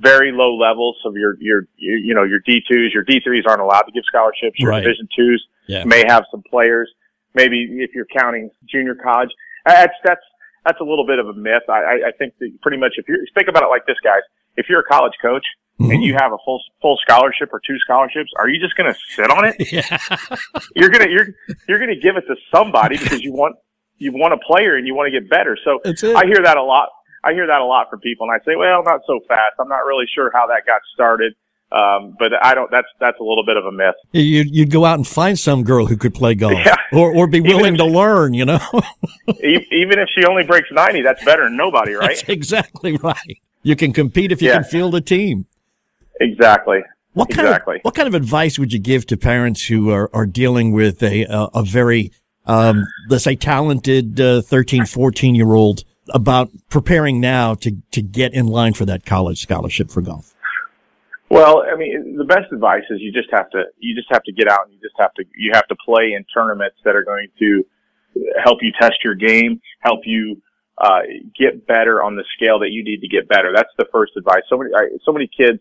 [0.00, 3.60] very low levels of your your, you know your D twos your D threes aren't
[3.62, 4.58] allowed to give scholarships.
[4.58, 4.82] Your Right.
[4.82, 5.84] Division twos Yeah.
[5.84, 6.90] may have some players.
[7.34, 9.30] Maybe if you're counting junior college,
[9.66, 10.22] that's that's
[10.64, 11.62] that's a little bit of a myth.
[11.68, 14.22] I I, I think that pretty much if you think about it like this, guys,
[14.56, 15.44] if you're a college coach.
[15.78, 18.30] And you have a full full scholarship or two scholarships.
[18.38, 19.56] Are you just going to sit on it?
[19.70, 19.98] Yeah.
[20.74, 21.26] you're gonna you're
[21.68, 23.56] you're gonna give it to somebody because you want
[23.98, 25.58] you want a player and you want to get better.
[25.62, 26.88] So I hear that a lot.
[27.22, 29.52] I hear that a lot from people, and I say, well, not so fast.
[29.60, 31.34] I'm not really sure how that got started,
[31.72, 32.70] um, but I don't.
[32.70, 33.96] That's that's a little bit of a myth.
[34.12, 36.76] You'd, you'd go out and find some girl who could play golf Yeah.
[36.92, 38.60] or, or be willing if- to learn, you know?
[39.42, 42.16] Even if she only breaks ninety, that's better than nobody, right?
[42.16, 43.38] That's exactly right.
[43.66, 44.54] You can compete if you Yeah.
[44.58, 45.46] can field a team.
[46.20, 46.84] exactly.
[47.14, 47.76] What kind exactly.
[47.76, 51.02] of what kind of advice would you give to parents who are, are dealing with
[51.02, 52.12] a a, a very
[52.46, 55.82] um, let's say talented uh, 13 14 year old
[56.14, 60.32] about preparing now to to get in line for that college scholarship for golf?
[61.28, 64.32] Well, I mean, the best advice is you just have to you just have to
[64.32, 67.02] get out and you just have to you have to play in tournaments that are
[67.04, 67.66] going to
[68.44, 70.40] help you test your game, help you
[70.78, 71.00] uh,
[71.38, 73.52] get better on the scale that you need to get better.
[73.54, 74.42] That's the first advice.
[74.48, 75.60] So many I, so many kids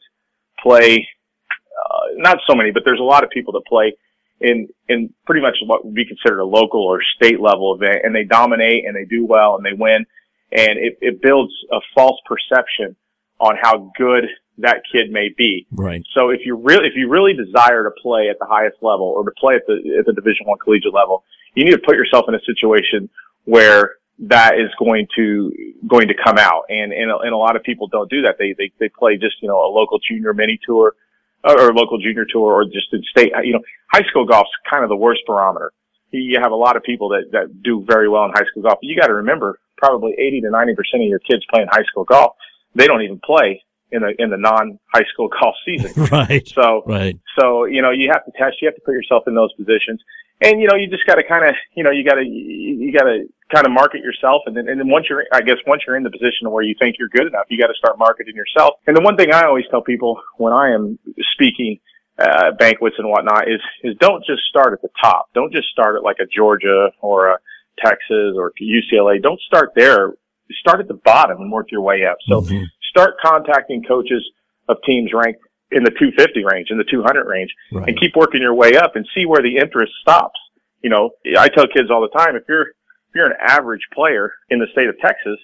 [0.61, 1.07] play,
[1.49, 3.95] uh, not so many, but there's a lot of people that play
[4.41, 8.13] in in pretty much what would be considered a local or state level event, and
[8.13, 10.05] they dominate and they do well and they win,
[10.51, 12.95] and it, it builds a false perception
[13.39, 14.25] on how good
[14.57, 15.65] that kid may be.
[15.71, 16.03] Right.
[16.13, 19.23] So if you really if you really desire to play at the highest level or
[19.23, 21.23] to play at the at the Division One collegiate level,
[21.55, 23.09] you need to put yourself in a situation
[23.45, 25.51] where that is going to
[25.87, 26.63] going to come out.
[26.69, 28.35] And and, and a lot of people don't do that.
[28.39, 30.95] They they they play just you know a local junior mini tour
[31.43, 33.31] or local junior tour or just in state.
[33.43, 35.71] You know, high school golf's kind of the worst barometer.
[36.11, 38.79] You have a lot of people that that do very well in high school golf.
[38.81, 41.83] But you got to remember, probably 80 to 90 percent of your kids playing high
[41.83, 42.35] school golf,
[42.73, 46.05] they don't even play in the in the non high school golf season.
[46.11, 46.47] right.
[46.47, 47.19] So right.
[47.39, 48.61] So you know you have to test.
[48.61, 50.01] You have to put yourself in those positions,
[50.41, 52.93] and you know you just got to kind of you know you got to you
[52.93, 55.83] got to kind of market yourself, and then and then once you're I guess once
[55.85, 58.35] you're in the position where you think you're good enough, you got to start marketing
[58.35, 58.75] yourself.
[58.87, 60.97] And the one thing I always tell people when I am
[61.33, 61.79] speaking.
[62.17, 65.27] Uh, banquets and whatnot is, is don't just start at the top.
[65.33, 67.37] Don't just start at like a Georgia or a
[67.83, 69.21] Texas or UCLA.
[69.21, 70.13] Don't start there.
[70.61, 72.15] Start at the bottom and work your way up.
[72.29, 72.63] So Mm-hmm.
[72.89, 74.23] start contacting coaches
[74.69, 77.89] of teams ranked in the 250 range, in the 200 range, Right.
[77.89, 80.39] and keep working your way up and see where the interest stops.
[80.81, 82.67] You know, I tell kids all the time, if you're,
[83.15, 85.37] you're an average player in the state of Texas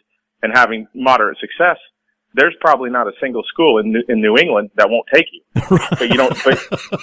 [0.44, 1.78] and having moderate success,
[2.34, 5.42] there's probably not a single school in New, in New England that won't take you.
[6.00, 6.60] But you don't, but,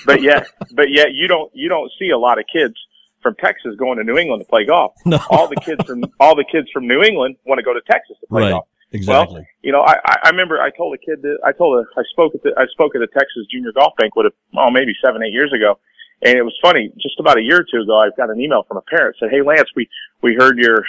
[0.06, 2.74] but yet, but yet you don't, you don't see a lot of kids
[3.22, 4.92] from Texas going to New England to play golf.
[5.06, 5.18] No.
[5.30, 8.16] All the kids from, all the kids from New England want to go to Texas
[8.20, 8.50] to play Right.
[8.50, 8.66] golf.
[8.90, 9.40] Exactly.
[9.40, 12.02] Well, you know, I, I remember I told a kid that I told a, I
[12.10, 15.32] spoke at the, I spoke at a Texas junior golf banquet, oh, maybe seven, eight
[15.34, 15.78] years ago.
[16.22, 18.64] And it was funny, just about a year or two ago, I got an email
[18.66, 19.88] from a parent said, Hey, Lance, we,
[20.20, 20.84] we heard your,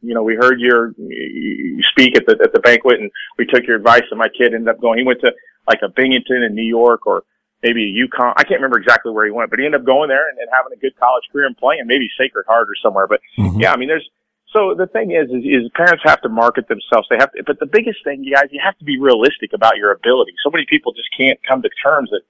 [0.00, 3.66] you know, we heard your, you speak at the, at the banquet and we took
[3.66, 5.32] your advice and my kid ended up going, he went to
[5.68, 7.24] like a Binghamton in New York or
[7.62, 8.32] maybe a UConn.
[8.36, 10.48] I can't remember exactly where he went, but he ended up going there and, and
[10.50, 13.06] having a good college career and playing, maybe Sacred Heart or somewhere.
[13.06, 13.60] But mm-hmm.
[13.60, 14.08] yeah, I mean, there's,
[14.54, 17.06] so the thing is, is, is parents have to market themselves.
[17.10, 19.76] They have to, but the biggest thing, you guys, you have to be realistic about
[19.76, 20.32] your ability.
[20.42, 22.22] So many people just can't come to terms that,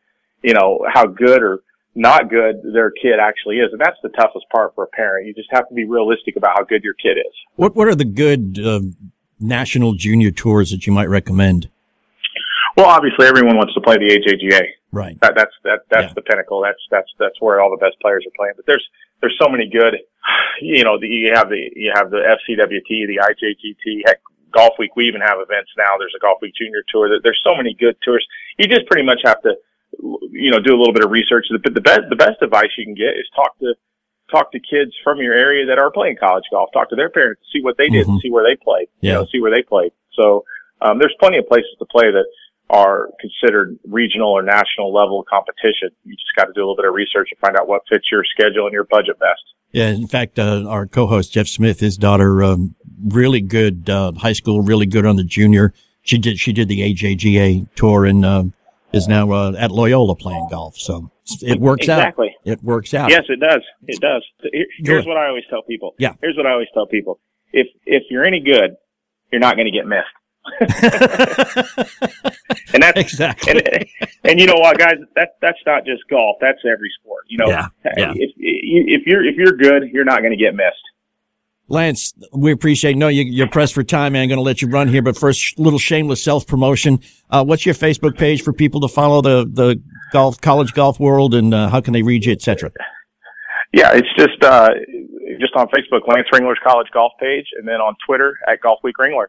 [0.43, 1.63] you know, how good or
[1.95, 3.73] not good their kid actually is.
[3.73, 5.27] And that's the toughest part for a parent.
[5.27, 7.33] You just have to be realistic about how good your kid is.
[7.57, 8.81] What What are the good uh,
[9.39, 11.69] national junior tours that you might recommend?
[12.77, 14.63] Well, obviously everyone wants to play the AJGA.
[14.93, 15.19] Right.
[15.21, 16.63] That, that's, that, that's the pinnacle.
[16.63, 18.55] That's, that's, that's where all the best players are playing.
[18.57, 18.87] But there's,
[19.21, 19.99] there's so many good,
[20.63, 24.21] you know, the, you have the, you have the FCWT, the IJGT, heck,
[24.53, 24.97] Golf Week.
[24.97, 25.95] We even have events now.
[25.99, 27.21] There's a Golf Week Junior Tour.
[27.23, 28.27] There's so many good tours.
[28.59, 29.55] You just pretty much have to,
[29.99, 31.47] you know, do a little bit of research.
[31.51, 33.75] The, the best, the best advice you can get is talk to,
[34.31, 36.71] talk to kids from your area that are playing college golf.
[36.73, 38.89] Talk to their parents, see what they did, and see where they played.
[39.01, 39.15] You Yeah.
[39.19, 39.93] know, see where they played.
[40.15, 40.45] So,
[40.81, 42.25] um, there's plenty of places to play that
[42.71, 45.91] are considered regional or national level competition.
[46.05, 48.07] You just got to do a little bit of research and find out what fits
[48.11, 49.43] your schedule and your budget best.
[49.73, 52.75] Yeah, in fact, uh, our co-host Jeff Smith, his daughter, um,
[53.05, 55.75] really good uh, high school, really good on the junior.
[56.03, 58.45] She did she did the AJGA tour and uh,
[58.93, 60.77] is now uh, at Loyola playing golf.
[60.77, 61.11] So
[61.43, 62.29] it works Exactly.
[62.29, 62.53] out.
[62.53, 63.11] It works out.
[63.11, 63.63] Yes, it does.
[63.87, 64.25] It does.
[64.79, 65.95] Here's what I always tell people.
[65.99, 66.15] Yeah.
[66.21, 67.21] Here's what I always tell people.
[67.53, 68.77] If if you're any good,
[69.33, 70.07] you're not going to get missed.
[72.73, 73.53] and that's exactly.
[73.53, 73.87] And,
[74.25, 74.97] and you know what, guys?
[75.17, 76.37] That that's not just golf.
[76.41, 77.25] That's every sport.
[77.29, 78.13] You know, Yeah, yeah.
[78.17, 80.83] if if you're if you're good, you're not going to get missed.
[81.71, 82.97] Lance, we appreciate.
[82.97, 84.23] No, you, you're pressed for time, man.
[84.25, 86.99] I'm going to let you run here, but first, little shameless self promotion.
[87.31, 89.81] Uh, what's your Facebook page for people to follow the the
[90.13, 92.73] golf college golf world, and uh, how can they read you, etc.
[93.73, 94.71] Yeah, it's just uh
[95.39, 98.97] just on Facebook, Lance Ringler's College Golf page, and then on Twitter at Golf Week
[99.01, 99.27] Ringler.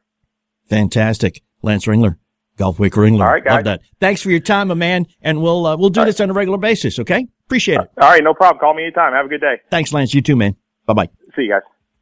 [0.67, 2.17] Fantastic, Lance Ringler,
[2.57, 3.21] Golf Week Ringler.
[3.23, 3.53] All right, guys.
[3.53, 3.81] Love that.
[3.99, 6.57] Thanks for your time, my man, and we'll uh, we'll do this on a regular
[6.57, 6.97] basis.
[6.97, 7.91] Okay, appreciate it.
[8.01, 8.59] All right, no problem.
[8.59, 9.13] Call me anytime.
[9.13, 9.61] Have a good day.
[9.69, 10.13] Thanks, Lance.
[10.15, 10.55] You too, man.
[10.87, 11.09] Bye bye.
[11.35, 11.61] See you guys.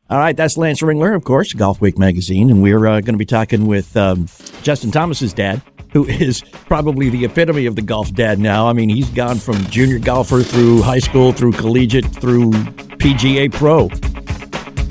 [0.10, 3.20] All right, that's Lance Ringler, of course, Golf Week magazine, and we're uh, going to
[3.20, 4.26] be talking with um,
[4.64, 5.62] Justin Thomas's dad,
[5.94, 8.68] who is probably the epitome of the golf dad now.
[8.68, 12.50] I mean, he's gone from junior golfer through high school, through collegiate, through
[12.98, 13.88] PGA Pro.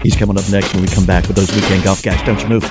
[0.05, 2.23] He's coming up next when we come back with those weekend golf guys.
[2.23, 2.65] Don't you move.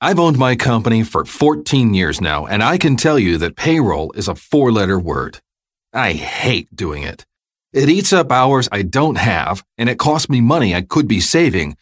[0.00, 4.10] I've owned my company for 14 years now, and I can tell you that payroll
[4.16, 5.38] is a four letter word.
[5.92, 7.26] I hate doing it.
[7.72, 11.20] It eats up hours I don't have, and it costs me money I could be
[11.20, 11.76] saving,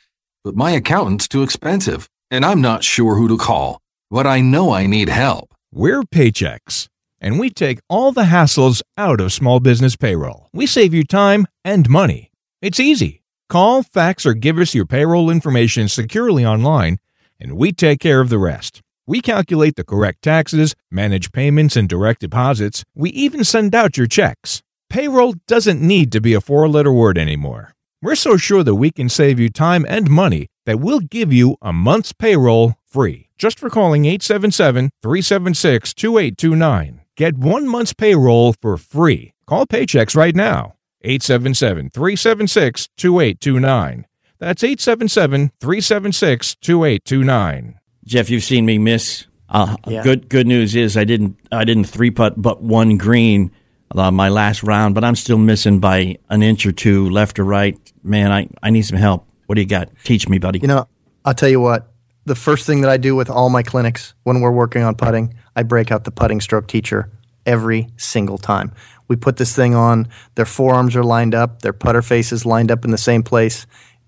[0.45, 3.81] but my accountant's too expensive, and I'm not sure who to call.
[4.11, 5.55] But I know I need help.
[5.73, 6.89] We're Paychex,
[7.21, 10.49] and we take all the hassles out of small business payroll.
[10.55, 12.31] We save you time and money.
[12.63, 13.23] It's easy.
[13.51, 16.99] Call, fax, or give us your payroll information securely online,
[17.39, 18.83] and we take care of the rest.
[19.09, 22.85] We calculate the correct taxes, manage payments and direct deposits.
[22.95, 24.63] We even send out your checks.
[24.91, 27.73] Payroll doesn't need to be a four letter word anymore.
[28.03, 31.57] We're so sure that we can save you time and money that we'll give you
[31.63, 37.01] a month's payroll free just for calling 877 376 2829.
[37.17, 39.33] Get one month's payroll for free.
[39.47, 40.75] Call Paychex right now.
[41.01, 44.07] 877 376 2829.
[44.39, 47.78] That's 877 376 2829.
[48.09, 49.27] Jeff, you've seen me miss.
[49.51, 50.03] Uh, Yeah.
[50.03, 53.51] Good good news is I didn't I didn't three putt but one green
[53.91, 57.45] uh, my last round, but I'm still missing by an inch or two left or
[57.45, 57.79] right.
[58.03, 59.27] Man, I, I need some help.
[59.47, 59.91] What do you got?
[60.05, 60.59] Teach me, buddy.
[60.59, 60.89] You know,
[61.25, 61.93] I'll tell you what.
[62.25, 65.35] The first thing that I do with all my clinics when we're working on putting,
[65.57, 67.11] I break out the putting stroke teacher
[67.47, 68.73] every single time.
[69.09, 72.85] We put this thing on, their forearms are lined up, their putter faces lined up
[72.85, 73.67] in the same place.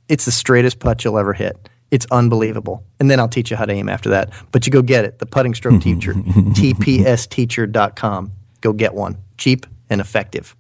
[0.09, 1.70] It's the straightest putt you'll ever hit.
[1.91, 2.85] It's unbelievable.
[3.01, 4.33] And then I'll teach you how to aim after that.
[4.53, 8.33] But you go get it, the putting stroke teacher, tpsteacher.com.
[8.61, 9.17] Go get one.
[9.39, 10.55] Cheap and effective.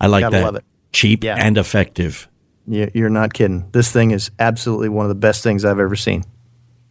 [0.00, 0.44] I like Gotta that.
[0.44, 0.64] love it.
[0.92, 1.36] Cheap Yeah.
[1.38, 2.28] and effective.
[2.66, 3.66] You- You're not kidding.
[3.72, 6.24] This thing is absolutely one of the best things I've ever seen.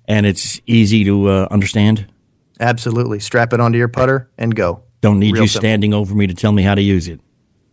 [0.07, 2.07] And it's easy to uh, understand.
[2.59, 3.19] Absolutely.
[3.19, 4.83] Strap it onto your putter and go.
[5.01, 5.61] Don't need Real you simple.
[5.61, 7.21] standing over me to tell me how to use it.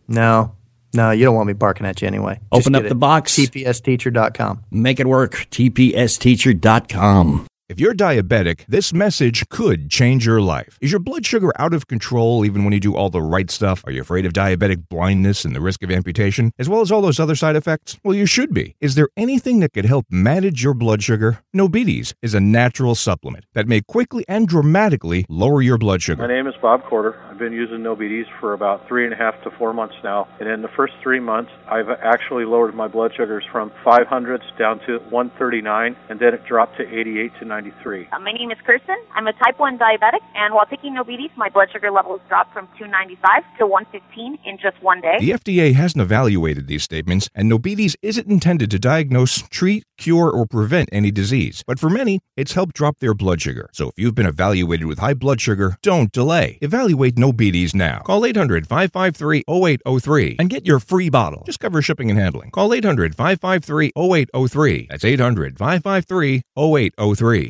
[0.07, 0.55] No,
[0.93, 2.39] no, you don't want me barking at you anyway.
[2.51, 2.89] Open get up it.
[2.89, 3.35] the box.
[3.35, 4.63] tpsteacher.com.
[4.71, 5.47] Make it work.
[5.51, 7.47] TPSteacher.com.
[7.69, 10.77] If you're diabetic, this message could change your life.
[10.79, 13.83] Is your blood sugar out of control even when you do all the right stuff?
[13.85, 17.01] Are you afraid of diabetic blindness and the risk of amputation, as well as all
[17.01, 17.99] those other side effects?
[18.05, 18.77] Well, you should be.
[18.79, 21.39] Is there anything that could help manage your blood sugar?
[21.53, 26.21] Nobetes is a natural supplement that may quickly and dramatically lower your blood sugar.
[26.21, 27.19] My name is Bob Corder.
[27.29, 30.29] I've been using Nobetes for about three and a half to four months now.
[30.39, 34.79] And in the first three months, I've actually lowered my blood sugars from 500s down
[34.87, 38.07] to 139, and then it dropped to 88 to 93.
[38.11, 38.95] Uh, My name is Kirsten.
[39.15, 42.67] I'm a type 1 diabetic, and while taking Nobetes, my blood sugar levels dropped from
[42.77, 45.17] 295 to 115 in just one day.
[45.19, 50.45] The FDA hasn't evaluated these statements, and Nobetes isn't intended to diagnose, treat, cure, or
[50.45, 51.63] prevent any disease.
[51.65, 53.71] But for many, it's helped drop their blood sugar.
[53.73, 56.59] So if you've been evaluated with high blood sugar, don't delay.
[56.61, 58.01] Evaluate Nobetes now.
[58.05, 61.41] Call 800 553 0803 and get your free bottle.
[61.47, 62.51] Just cover shipping and handling.
[62.51, 64.87] Call 800 553 0803.
[64.91, 67.46] That's 800 553 0803.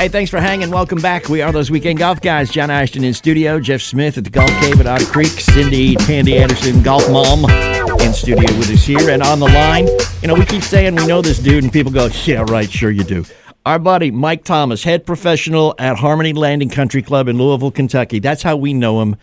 [0.00, 0.70] Hey, thanks for hanging.
[0.70, 1.28] Welcome back.
[1.28, 2.50] We are those weekend golf guys.
[2.50, 6.38] John Ashton in studio, Jeff Smith at the Golf Cave at Otter Creek, Cyndy Tandy
[6.38, 7.44] Anderson, Golf Mom,
[8.00, 9.10] in studio with us here.
[9.10, 9.88] And on the line,
[10.22, 12.90] you know, we keep saying we know this dude, and people go, yeah, right, sure
[12.90, 13.26] you do.
[13.66, 18.20] Our buddy Mike Thomas, head professional at Harmony Landing Country Club in Louisville, Kentucky.
[18.20, 19.16] That's how we know him.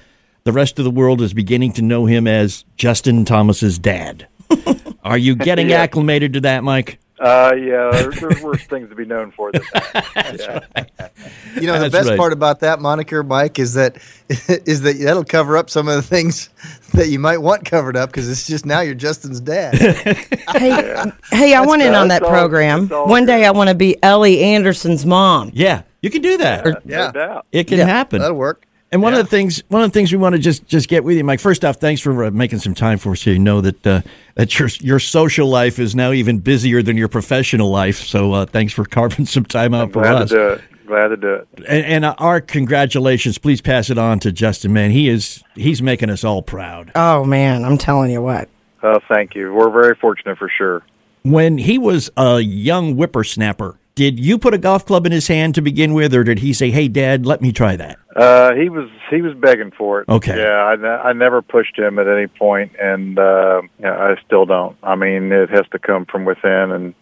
[0.43, 4.27] The rest of the world is beginning to know him as Justin Thomas's dad.
[5.03, 5.81] Are you getting Yeah.
[5.81, 6.99] acclimated to that, Mike?
[7.19, 10.05] Uh, yeah, there, there's worse things to be known for than that.
[10.99, 11.09] Yeah.
[11.55, 12.17] You know, the best right.
[12.17, 13.97] part about that moniker, Mike, is that
[14.29, 16.49] is that that'll cover up some of the things
[16.93, 19.73] that you might want covered up because it's just now you're Justin's dad.
[20.57, 22.81] Hey, hey, I want in on that all- program.
[22.87, 25.51] that's all One day I want to be Ellie Anderson's mom.
[25.53, 26.81] Yeah, you can do that.
[26.85, 28.19] yeah, It can Yeah, happen.
[28.21, 28.65] that'll work.
[28.91, 31.03] And one of the things, one of the things we want to just just get
[31.03, 31.41] with you, Mike.
[31.41, 33.21] First off, thanks for uh, making some time for us.
[33.21, 34.01] So you know that uh,
[34.35, 37.97] that your your social life is now even busier than your professional life.
[37.97, 40.29] So uh, thanks for carving some time out for Glad us.
[40.29, 40.61] to do it.
[40.87, 41.47] Glad to do it.
[41.67, 43.37] And, and uh, our congratulations.
[43.37, 44.71] Please pass it on to Justin.
[44.71, 46.93] Man, he is he's making us all proud.
[46.95, 48.47] Oh man, I'm telling you what.
[48.83, 49.53] Oh, thank you.
[49.53, 50.81] We're very fortunate for sure.
[51.23, 55.55] When he was a young whippersnapper, did you put a golf club in his hand
[55.55, 57.97] to begin with, or did he say, "Hey, Dad, let me try that"?
[58.15, 60.07] Uh, he was he was begging for it.
[60.07, 60.37] Okay.
[60.37, 64.77] Yeah, I, I never pushed him at any point, and uh, yeah, I still don't.
[64.83, 66.93] I mean, it has to come from within, and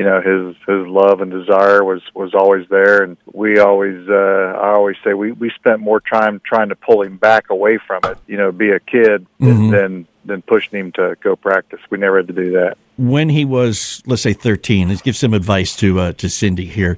[0.00, 4.56] you know, his his love and desire was was always there, and we always uh,
[4.56, 8.00] I always say we we spent more time trying to pull him back away from
[8.04, 8.16] it.
[8.26, 9.70] You know, be a kid Mhm.
[9.70, 11.80] than than pushing him to go practice.
[11.90, 12.78] We never had to do that.
[12.96, 16.96] when he was, let's say, 13, let's give some advice to uh, to Cyndy here.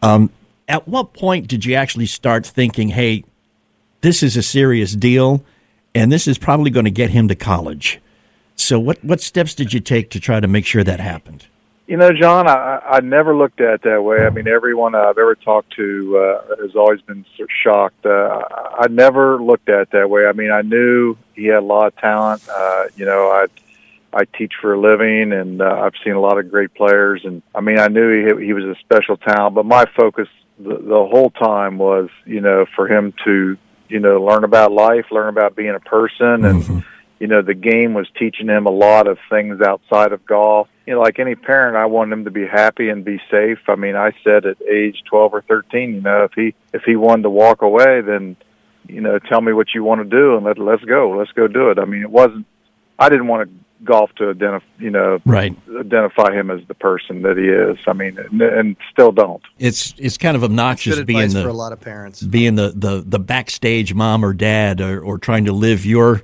[0.00, 0.30] Um,
[0.68, 3.24] at what point did you actually start thinking, hey,
[4.02, 5.42] this is a serious deal,
[5.92, 8.00] and this is probably going to get him to college?
[8.56, 11.46] So, what, what steps did you take to try to make sure that happened?
[11.86, 14.24] You know, John, I, I never looked at it that way.
[14.24, 17.26] I mean, everyone I've ever talked to uh, has always been
[17.62, 18.06] shocked.
[18.06, 18.42] Uh,
[18.78, 20.24] I never looked at it that way.
[20.24, 22.42] I mean, I knew he had a lot of talent.
[22.48, 23.46] Uh, you know, I
[24.14, 27.22] I teach for a living, and uh, I've seen a lot of great players.
[27.24, 29.54] And I mean, I knew he he was a special talent.
[29.54, 30.28] But my focus
[30.58, 33.58] the, the whole time was, you know, for him to
[33.88, 36.84] you know learn about life, learn about being a person, and
[37.20, 40.68] you know the game was teaching him a lot of things outside of golf.
[40.86, 43.58] You know, like any parent, I wanted him to be happy and be safe.
[43.68, 46.96] I mean, I said at age twelve or thirteen, you know, if he if he
[46.96, 48.36] wanted to walk away, then
[48.86, 51.48] you know, tell me what you want to do and let let's go, let's go
[51.48, 51.78] do it.
[51.78, 52.46] I mean, it wasn't.
[52.98, 55.54] I didn't want to golf to identify, you know, Right.
[55.78, 57.78] identify him as the person that he is.
[57.86, 59.42] I mean, and, and still don't.
[59.58, 62.22] It's it's kind of obnoxious being the for a lot of parents.
[62.22, 66.22] being the, the, the backstage mom or dad or, or trying to live your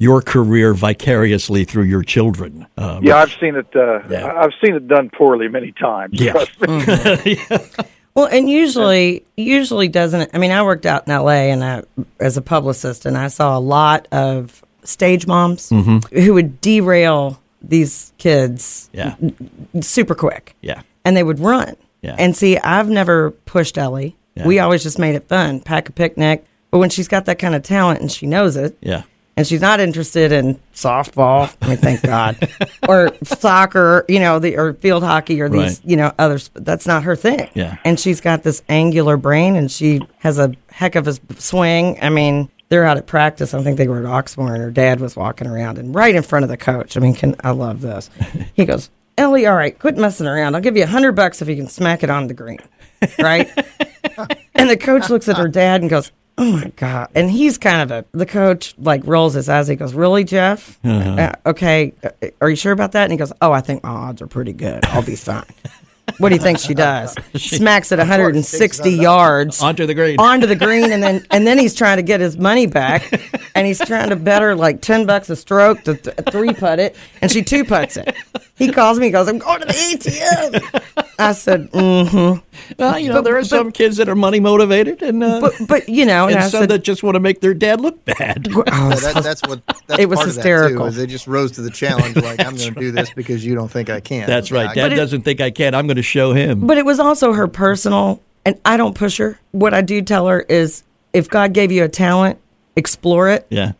[0.00, 2.66] your career vicariously through your children.
[2.76, 3.66] Uh, Yeah, I've seen it.
[3.76, 4.00] Uh,
[4.40, 6.18] I've seen it done poorly many times.
[6.20, 6.32] Yeah.
[6.32, 6.60] trust
[7.24, 7.36] me.
[8.12, 10.30] Well, and usually, usually doesn't.
[10.34, 11.52] I mean, I worked out in L.A.
[11.52, 11.84] and I,
[12.18, 16.02] as a publicist, and I saw a lot of stage moms Mhm.
[16.24, 19.14] who would derail these kids, Yeah.
[19.80, 20.82] super quick, Yeah.
[21.04, 21.76] and they would run.
[22.02, 22.16] Yeah.
[22.18, 24.16] And see, I've never pushed Ellie.
[24.34, 24.44] Yeah.
[24.44, 26.44] We always just made it fun, pack a picnic.
[26.72, 29.02] But when she's got that kind of talent and she knows it, Yeah.
[29.40, 31.50] And she's not interested in softball.
[31.62, 32.36] I mean, thank God,
[32.88, 35.80] or soccer, you know, the or field hockey or these, Right.
[35.84, 36.50] you know, others.
[36.52, 37.48] That's not her thing.
[37.54, 37.78] Yeah.
[37.84, 41.98] and she's got this angular brain, and she has a heck of a swing.
[42.02, 43.54] I mean, they're out at practice.
[43.54, 46.22] I think they were at Oxmoor, and her dad was walking around and right in
[46.22, 46.96] front of the coach.
[46.98, 48.10] I mean, can I love this?
[48.54, 50.54] He goes, Ellie, all right, quit messing around.
[50.54, 52.58] I'll give you a hundred bucks if you can smack it on the green,
[53.18, 53.48] right?
[54.54, 57.82] and the coach looks at her dad and goes, "Oh my god!" And he's kind
[57.82, 59.68] of a the coach like rolls his eyes.
[59.68, 60.78] He goes, "Really, Jeff?
[60.84, 61.10] Uh-huh.
[61.44, 62.10] Uh, okay, uh,
[62.40, 64.52] are you sure about that?" And he goes, "Oh, I think my odds are pretty
[64.52, 64.84] good.
[64.86, 65.44] I'll be fine."
[66.18, 67.14] what do you think she does?
[67.36, 70.18] she Smacks it 160 yards Onto the green.
[70.18, 73.04] onto the green, and then and then he's trying to get his money back,
[73.54, 76.80] and he's trying to bet her like ten bucks a stroke to th- three putt
[76.80, 78.16] it, and she two putts it.
[78.56, 83.08] He calls me, he goes, "I'm going to the ATM." I said, "Mm-hmm." Well, you
[83.08, 85.88] know, But- there are but- some kids that are money motivated, and uh, But but
[85.88, 88.04] you know, and, and I some said, that just want to make their dad look
[88.04, 88.48] bad.
[88.54, 90.86] Oh, Yeah, that, that's what that's It was hysterical.
[90.86, 92.16] Too, is they just rose to the challenge.
[92.16, 94.26] Like I'm going to do this because you don't think I can.
[94.26, 94.74] That's right.
[94.76, 95.74] Yeah, I- Dad doesn't think I can.
[95.74, 96.66] I'm going to show him.
[96.66, 99.38] But it was also her personal, and I don't push her.
[99.52, 102.38] What I do tell her is, if God gave you a talent,
[102.76, 103.46] explore it.
[103.50, 103.72] yeah.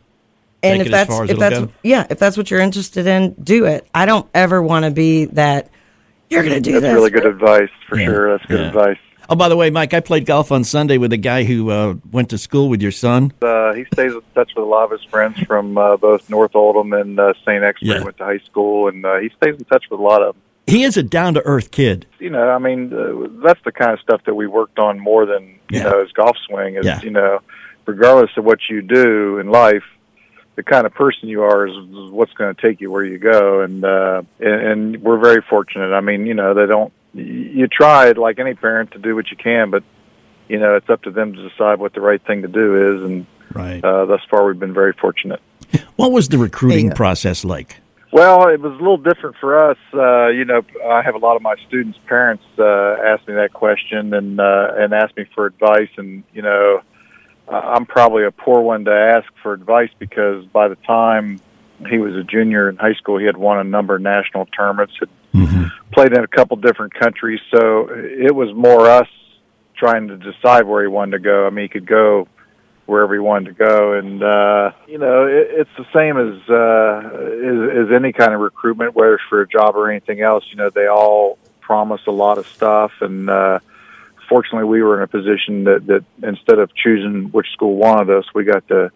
[0.63, 1.69] And Take if it as that's far as if that's go.
[1.81, 3.87] yeah, if that's what you're interested in, do it.
[3.95, 5.70] I don't ever want to be that.
[6.31, 6.79] You're going to do that.
[6.81, 6.95] That's this.
[6.95, 8.05] really good advice for Yeah.
[8.05, 8.31] sure.
[8.31, 8.67] That's good Yeah.
[8.67, 8.97] advice.
[9.29, 11.95] Oh, by the way, Mike, I played golf on Sunday with a guy who uh,
[12.11, 13.31] went to school with your son.
[13.41, 16.55] Uh, he stays in touch with a lot of his friends from uh, both North
[16.55, 17.63] Oldham and uh, St.
[17.63, 17.79] X.
[17.81, 17.99] Yeah.
[17.99, 20.33] He went to high school, and uh, he stays in touch with a lot of
[20.35, 20.41] them.
[20.67, 22.05] He is a down to earth kid.
[22.19, 25.25] You know, I mean, uh, that's the kind of stuff that we worked on more
[25.25, 25.83] than you Yeah.
[25.83, 26.75] know his golf swing.
[26.75, 26.99] Is Yeah.
[27.01, 27.39] you know,
[27.85, 29.83] regardless of what you do in life,
[30.63, 33.17] the kind of person you are is, is what's going to take you where you
[33.17, 33.61] go.
[33.61, 35.93] And, uh, and and we're very fortunate.
[35.93, 36.93] I mean, you know, they don't.
[37.13, 39.83] You try like any parent to do what you can, but
[40.47, 43.03] you know, it's up to them to decide what the right thing to do is.
[43.03, 43.83] And Right.
[43.83, 45.41] uh, thus far, we've been very fortunate.
[45.97, 47.81] What was the recruiting Hey, uh, process like?
[48.13, 49.77] Well, it was a little different for us.
[49.93, 52.63] Uh, you know, I have a lot of my students' parents uh,
[53.11, 56.90] ask me that question and uh, and ask me for advice, and you know, I-
[57.51, 61.41] I'm probably a poor one to ask for advice because by the time
[61.89, 64.93] he was a junior in high school, he had won a number of national tournaments,
[64.99, 65.09] had
[65.91, 67.39] played in a couple different countries.
[67.53, 69.07] So it was more us
[69.75, 71.47] trying to decide where he wanted to go.
[71.47, 72.27] I mean, he could go
[72.85, 77.77] wherever he wanted to go, and uh, you know, it, it's the same as, uh,
[77.77, 80.43] as as any kind of recruitment, whether it's for a job or anything else.
[80.49, 83.59] You know, they all promise a lot of stuff, and uh,
[84.31, 88.23] fortunately, we were in a position that that instead of choosing which school wanted us,
[88.33, 88.89] we got to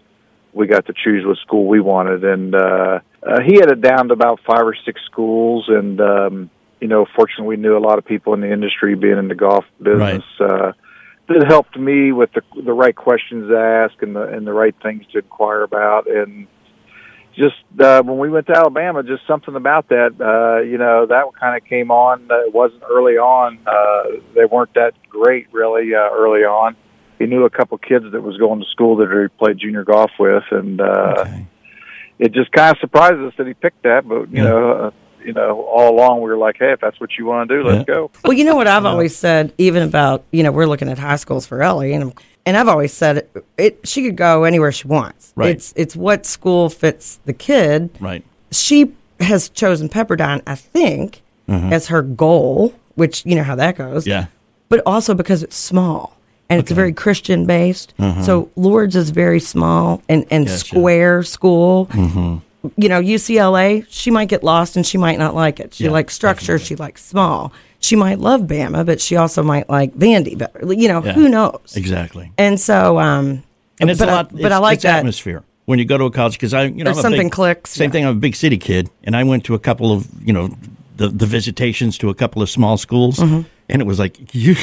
[0.54, 4.08] we got to choose what school we wanted, and uh, uh, he had it down
[4.08, 7.98] to about five or six schools, and um, you know, fortunately, we knew a lot
[7.98, 10.24] of people in the industry, being in the golf business.
[10.40, 10.72] Uh,
[11.28, 14.76] that helped me with the the right questions to ask and the and the right
[14.82, 16.48] things to inquire about, and
[17.36, 21.26] just uh, when we went to Alabama, just something about that, uh, you know, that
[21.40, 22.30] kind of came on.
[22.32, 26.76] Uh, it wasn't early on; uh, they weren't that great really uh, early on.
[27.20, 30.12] He knew a couple kids that was going to school that he played junior golf
[30.20, 31.26] with, and uh,
[32.20, 34.08] it just kind of surprised us that he picked that.
[34.08, 34.50] But you Yeah.
[34.50, 34.92] know, uh,
[35.24, 37.64] you know, all along we were like, hey, if that's what you want to do,
[37.68, 38.12] let's go.
[38.24, 41.16] Well, you know what I've always said, even about you know we're looking at high
[41.16, 42.14] schools for Ellie, and
[42.46, 45.34] and I've always said it, it she could go anywhere she wants.
[45.36, 45.50] Right.
[45.52, 47.90] It's it's what school fits the kid.
[48.00, 48.24] Right.
[48.52, 51.72] She has chosen Pepperdine, I think, Mhm.
[51.72, 54.06] as her goal, which you know how that goes.
[54.08, 54.26] Yeah.
[54.70, 56.18] But also because it's small
[56.50, 57.94] and it's very Christian based.
[58.00, 58.22] Uh-huh.
[58.24, 60.60] So Lourdes is very small and and Gotcha.
[60.60, 61.88] square school.
[61.88, 62.38] Mm-hmm.
[62.78, 65.76] You know, UCLA, she might get lost and she might not like it.
[65.76, 67.52] She Yeah, likes structure, she likes small.
[67.86, 70.74] She might love Bama, but she also might like Vandy better.
[70.74, 71.14] You know, Yeah.
[71.14, 71.74] who knows?
[71.76, 72.32] Exactly.
[72.38, 73.44] And so, um,
[73.80, 74.32] And it's but a I- lot.
[74.32, 74.98] but it's, I like it's that.
[75.00, 77.90] atmosphere when you go to a college because I, you know, something big, clicks, Same
[77.90, 77.92] yeah.
[77.94, 78.06] thing.
[78.06, 80.50] I'm a big city kid, and I went to a couple of, you know,
[80.98, 83.46] the the visitations to a couple of small schools, Mhm.
[83.70, 84.56] and it was like, you,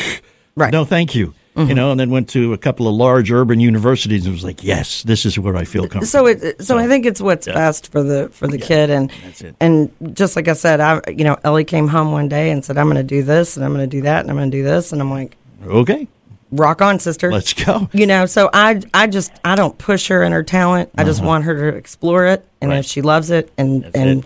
[0.56, 0.72] Right.
[0.72, 1.68] no, thank you, Mhm.
[1.68, 4.64] you know, and then went to a couple of large urban universities, and was like,
[4.64, 6.06] yes, this is where I feel comfortable.
[6.06, 9.12] So it so, I think it's what's best for the for the kid and
[9.60, 12.78] and just like I said, I you know Ellie came home one day and said
[12.78, 14.56] I'm going to do this and I'm going to do that and I'm going to
[14.56, 15.36] do this and I'm like
[15.66, 16.08] okay,
[16.52, 17.88] rock on sister let's go.
[17.92, 21.20] you know so I I just I don't push her in her talent I just
[21.20, 21.28] Uh-huh.
[21.28, 22.78] want her to explore it and Right.
[22.78, 24.24] if she loves it and and it.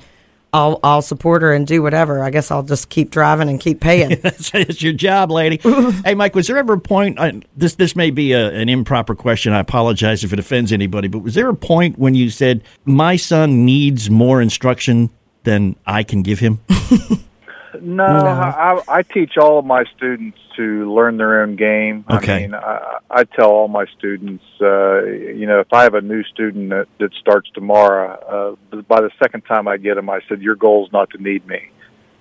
[0.57, 3.79] I'll I'll support her and do whatever I guess I'll just keep driving and keep
[3.79, 5.61] paying it's your job, lady.
[6.05, 7.21] hey, Mike, was there ever a point?
[7.21, 9.53] I, this this may be a, an improper question.
[9.53, 13.17] I apologize if it offends anybody, but was there a point when you said my
[13.17, 15.11] son needs more instruction
[15.45, 16.61] than I can give him?
[17.83, 22.05] No, I, I teach all of my students to learn their own game.
[22.11, 22.35] Okay.
[22.35, 26.01] I mean, I, I tell all my students, uh, you know, if I have a
[26.01, 30.21] new student that, that starts tomorrow, uh, by the second time I get them, I
[30.29, 31.71] said, your goal is not to need me.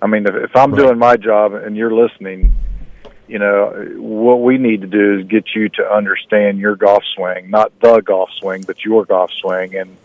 [0.02, 2.52] I mean, if, if I'm doing my job and you're listening,
[3.26, 7.50] you know, what we need to do is get you to understand your golf swing,
[7.50, 9.96] not the golf swing, but your golf swing and,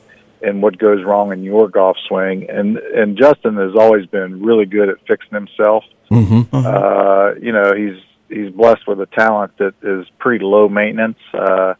[0.43, 2.49] and what goes wrong in your golf swing.
[2.49, 5.83] And, and Justin has always been really good at fixing himself.
[6.11, 6.55] Mm-hmm.
[6.55, 11.19] Uh, you know, he's, he's blessed with a talent that is pretty low maintenance.
[11.33, 11.75] Uh,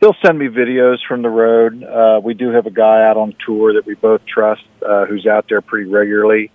[0.00, 1.82] he'll send me videos from the road.
[1.82, 5.26] Uh, we do have a guy out on tour that we both trust, uh, who's
[5.26, 6.50] out there pretty regularly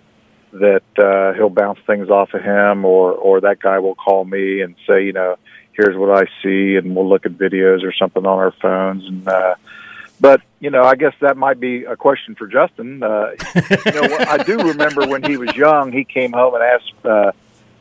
[0.52, 4.62] that, uh, he'll bounce things off of him or, or that guy will call me
[4.62, 5.36] and say, you know,
[5.72, 9.06] here's what I see and we'll look at videos or something on our phones.
[9.06, 9.54] And, uh,
[10.20, 13.02] but you know, I guess that might be a question for Justin.
[13.02, 17.04] Uh, you know, I do remember when he was young, he came home and asked.
[17.04, 17.32] Uh,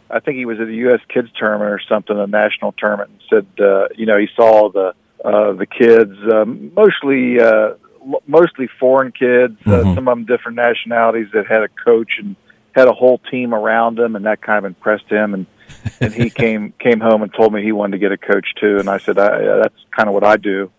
[0.09, 1.01] I think he was at a U.S.
[1.07, 4.93] Kids tournament or something, a national tournament, and said, uh, you know, he saw the
[5.23, 10.55] uh, the kids, um, mostly uh, l- mostly foreign kids, uh, some of them different
[10.55, 12.35] nationalities that had a coach and
[12.71, 15.33] had a whole team around them, and that kind of impressed him.
[15.33, 15.45] And
[15.99, 18.77] and he came came home and told me he wanted to get a coach too.
[18.79, 20.71] And I said, I, that's kind of what I do.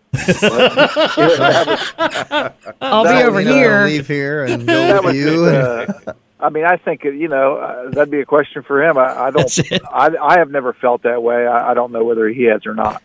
[2.81, 5.45] I'll be over was, here leave here and go with you.
[5.45, 8.99] uh, I mean, I think you know uh, that'd be a question for him.
[8.99, 9.59] I, I don't.
[9.93, 11.47] I, I have never felt that way.
[11.47, 13.03] I, I don't know whether he has or not.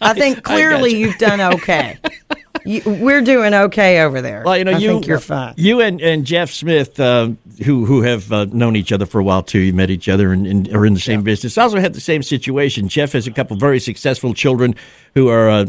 [0.00, 1.98] I think clearly you've done okay
[2.66, 5.80] you, we're doing okay over there Well, you know, I you think you're fine You
[5.80, 7.30] and, and Jeff Smith, uh,
[7.64, 9.58] who who have uh, known each other for a while too.
[9.60, 11.56] You met each other and, and are in the same business.
[11.56, 12.88] Also had the same situation.
[12.88, 14.74] Jeff has a couple very successful children
[15.14, 15.66] who are uh,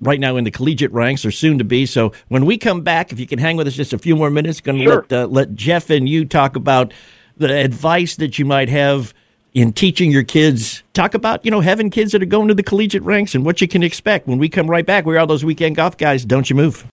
[0.00, 1.84] right now in the collegiate ranks or soon to be.
[1.84, 4.30] So when we come back, if you can hang with us just a few more
[4.30, 5.06] minutes, going to Sure.
[5.10, 6.94] let uh, let Jeff and you talk about
[7.36, 9.12] the advice that you might have
[9.54, 10.82] in teaching your kids.
[10.92, 13.60] Talk about you know having kids that are going to the collegiate ranks and what
[13.60, 14.26] you can expect.
[14.26, 16.24] When we come right back, we are those weekend golf guys.
[16.24, 16.86] Don't you move.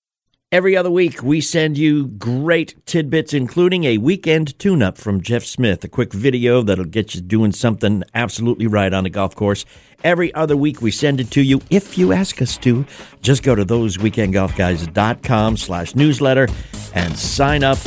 [0.52, 5.44] Every other week, we send you great tidbits, including a weekend tune up from Jeff
[5.44, 9.66] Smith, a quick video that'll get you doing something absolutely right on the golf course.
[10.04, 12.86] Every other week, we send it to you if you ask us to.
[13.22, 16.48] Just go to thoseweekendgolfguys.com slash newsletter
[16.94, 17.80] and sign up,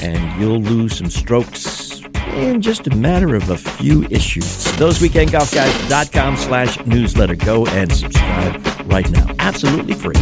[0.00, 1.91] and you'll lose some strokes
[2.28, 4.64] in just a matter of a few issues.
[4.76, 7.34] Thoseweekendgolfguys.com slash newsletter.
[7.36, 9.26] Go and subscribe right now.
[9.38, 10.14] Absolutely free.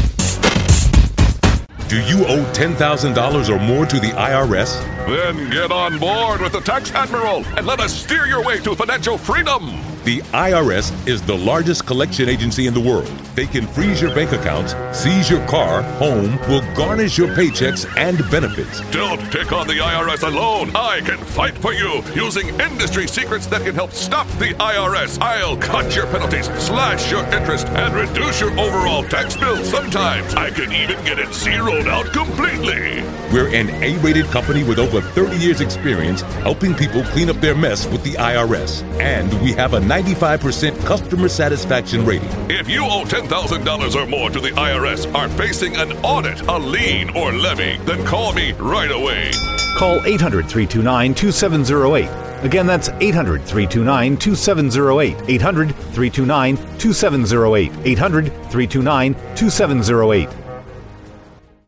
[1.88, 4.80] Do you owe $10,000 or more to the IRS?
[5.06, 8.76] Then get on board with the Tax Admiral and let us steer your way to
[8.76, 9.70] financial freedom.
[10.02, 13.08] The IRS is the largest collection agency in the world.
[13.34, 18.18] They can freeze your bank accounts, seize your car, home, will garnish your paychecks and
[18.30, 18.80] benefits.
[18.92, 20.70] Don't take on the IRS alone.
[20.74, 25.20] I can fight for you using industry secrets that can help stop the IRS.
[25.20, 29.62] I'll cut your penalties, slash your interest, and reduce your overall tax bill.
[29.64, 33.02] Sometimes I can even get it zeroed out completely.
[33.32, 37.54] We're an A rated company with over 30 years' experience helping people clean up their
[37.54, 38.82] mess with the IRS.
[38.98, 42.28] And we have a 95% customer satisfaction rating.
[42.48, 47.10] If you owe $10,000 or more to the IRS, are facing an audit, a lien,
[47.16, 49.32] or levy, then call me right away.
[49.76, 52.44] Call 800 329 2708.
[52.44, 55.16] Again, that's 800 329 2708.
[55.28, 57.72] 800 329 2708.
[57.84, 60.49] 800 329 2708.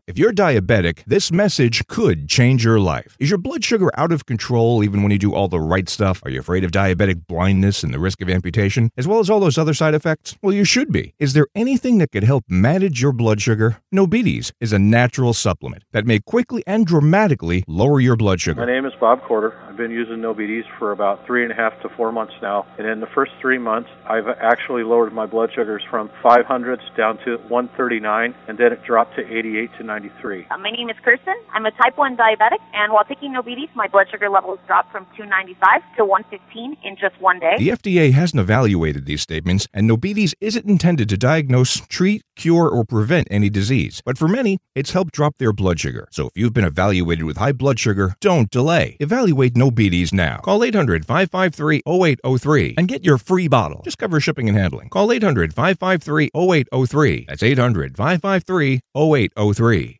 [0.05, 3.15] If you're diabetic, this message could change your life.
[3.21, 6.21] Is your blood sugar out of control even when you do all the right stuff?
[6.25, 9.39] Are you afraid of diabetic blindness and the risk of amputation, as well as all
[9.39, 10.35] those other side effects?
[10.41, 11.13] Well, you should be.
[11.19, 13.77] Is there anything that could help manage your blood sugar?
[13.95, 18.59] Nobetes is a natural supplement that may quickly and dramatically lower your blood sugar.
[18.59, 19.53] My name is Bob Corder.
[19.73, 22.67] I've been using Nobetes for about three and a half to four months now.
[22.77, 27.17] And in the first three months, I've actually lowered my blood sugars from 500s down
[27.25, 30.45] to 139, and then it dropped to 88 to 93.
[30.51, 31.33] Uh, my name is Kirsten.
[31.53, 35.07] I'm a type 1 diabetic, and while taking Nobetes, my blood sugar levels dropped from
[35.17, 37.55] 295 to 115 in just one day.
[37.57, 42.85] The FDA hasn't evaluated these statements, and Nobetes isn't intended to diagnose, treat, cure, or
[42.85, 44.03] prevent any disease.
[44.05, 46.07] But for many, it's helped drop their blood sugar.
[46.11, 48.97] So if you've been evaluated with high blood sugar, don't delay.
[48.99, 50.37] Evaluate Nobetes now.
[50.37, 53.81] Call 800 553 0803 and get your free bottle.
[53.83, 54.89] Just cover shipping and handling.
[54.89, 57.25] Call 800 553 0803.
[57.27, 59.99] That's 800 553 0803.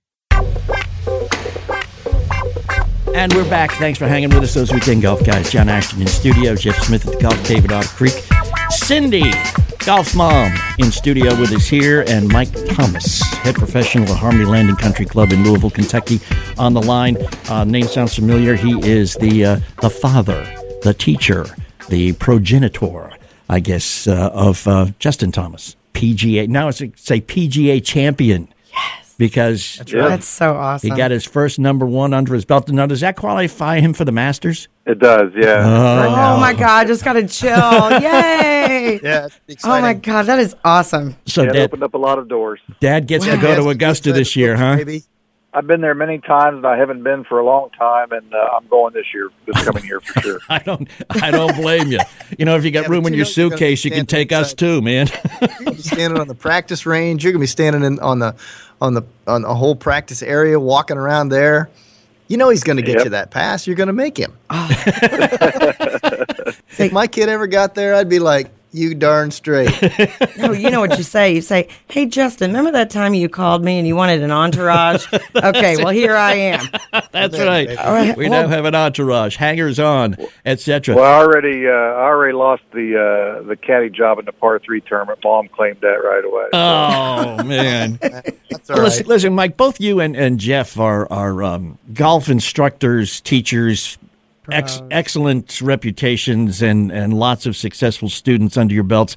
[3.16, 3.72] And we're back.
[3.74, 5.52] Thanks for hanging with us, those weekend golf guys.
[5.52, 8.14] John Ashton in studio, Jeff Smith at the Golf at Otter Creek,
[8.72, 9.32] Cyndy,
[9.86, 14.78] golf mom, in studio with us here, and Mike Thomas, head professional at Harmony Landing
[14.78, 16.22] Country Club in Louisville, Kentucky,
[16.58, 17.18] on the line.
[17.50, 18.56] Uh, name sounds familiar.
[18.56, 20.42] He is the uh, the father,
[20.84, 21.46] the teacher,
[21.90, 23.12] the progenitor,
[23.50, 26.48] I guess, uh, of uh, Justin Thomas, PGA.
[26.48, 28.48] Now it's a, say PGA champion.
[28.72, 29.16] Yes.
[29.18, 30.10] Because That's right.
[30.10, 30.92] That's so awesome.
[30.92, 32.70] He got his first number one under his belt.
[32.70, 34.68] Now, does that qualify him for the Masters?
[34.86, 35.64] It does, yeah.
[35.66, 36.88] Oh, Oh my God!
[36.88, 37.50] Just got to chill.
[38.02, 39.00] Yay!
[39.04, 39.28] Yeah.
[39.64, 41.16] Oh my God, that is awesome.
[41.26, 42.60] So yeah, it Dad, opened up a lot of doors.
[42.80, 44.76] Dad gets to go to Augusta this year, huh?
[44.76, 45.04] Maybe.
[45.54, 48.58] I've been there many times, and I haven't been for a long time, and uh,
[48.58, 50.40] I'm going this year, this coming year for sure.
[50.50, 50.90] I don't,
[51.22, 52.00] I don't blame you.
[52.40, 53.92] You know, if you got Yeah, room but in your know you're gonna suitcase, you
[53.92, 55.08] can stand take us too, man.
[55.60, 57.24] You're standing on the practice range.
[57.24, 58.36] You're gonna be standing in on the
[58.82, 61.70] on the on the whole practice area, walking around there.
[62.34, 63.04] You know he's gonna get Yep.
[63.04, 63.68] you that pass.
[63.68, 64.34] You're gonna make him.
[64.50, 64.68] Ah.
[66.80, 69.72] if my kid ever got there, I'd be like, "You darn straight."
[70.38, 71.34] No, you know what you say.
[71.36, 75.06] You say, "Hey, Justin, remember that time you called me and you wanted an entourage?
[75.36, 76.68] okay, well here I am."
[77.12, 77.78] That's right.
[77.78, 80.96] All right, We well- now have an entourage, hangers on, etc.
[80.96, 84.60] Well, I already, uh, I already lost the uh, the caddy job in the par
[84.60, 85.20] three tournament.
[85.24, 86.48] Mom claimed that right away.
[86.54, 88.00] Oh man!
[88.02, 89.56] That's Well, listen, listen, Mike.
[89.56, 93.98] Both you and, and Jeff are are um, golf instructors, teachers,
[94.52, 99.16] ex- excellent reputations, and and lots of successful students under your belts.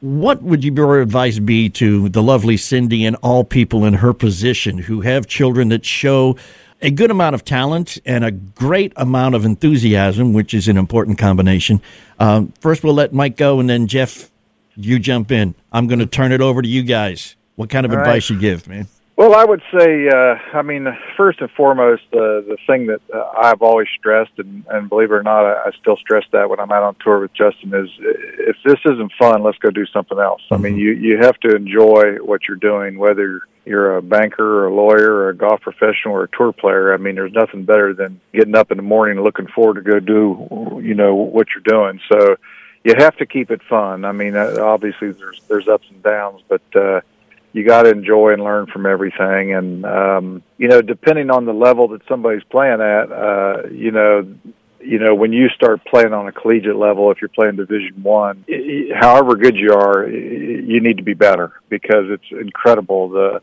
[0.00, 4.78] What would your advice be to the lovely Cyndy and all people in her position
[4.78, 6.36] who have children that show
[6.80, 11.18] a good amount of talent and a great amount of enthusiasm, which is an important
[11.18, 11.82] combination?
[12.18, 14.30] Um, first, we'll let Mike go, and then Jeff,
[14.74, 15.54] you jump in.
[15.70, 17.36] I'm going to turn it over to you guys.
[17.56, 18.06] What kind of All right.
[18.06, 18.88] advice you give, man?
[19.20, 23.22] Well, I would say, uh, I mean, first and foremost, uh, the thing that uh,
[23.36, 26.58] I've always stressed, and, and believe it or not, I, I still stress that when
[26.58, 30.18] I'm out on tour with Justin, is if this isn't fun, let's go do something
[30.18, 30.40] else.
[30.50, 34.68] I mean, you you have to enjoy what you're doing, whether you're a banker or
[34.68, 36.94] a lawyer or a golf professional or a tour player.
[36.94, 40.00] I mean, there's nothing better than getting up in the morning looking forward to go
[40.00, 42.00] do, you know, what you're doing.
[42.10, 42.36] So
[42.84, 44.06] you have to keep it fun.
[44.06, 47.02] I mean, uh, obviously there's there's ups and downs, but uh,
[47.52, 49.54] you got to enjoy and learn from everything.
[49.54, 54.34] And um, you know, depending on the level that somebody's playing at, uh, you know,
[54.80, 58.44] you know, when you start playing on a collegiate level, if you're playing Division One,
[58.94, 63.42] however good you are, you need to be better because it's incredible the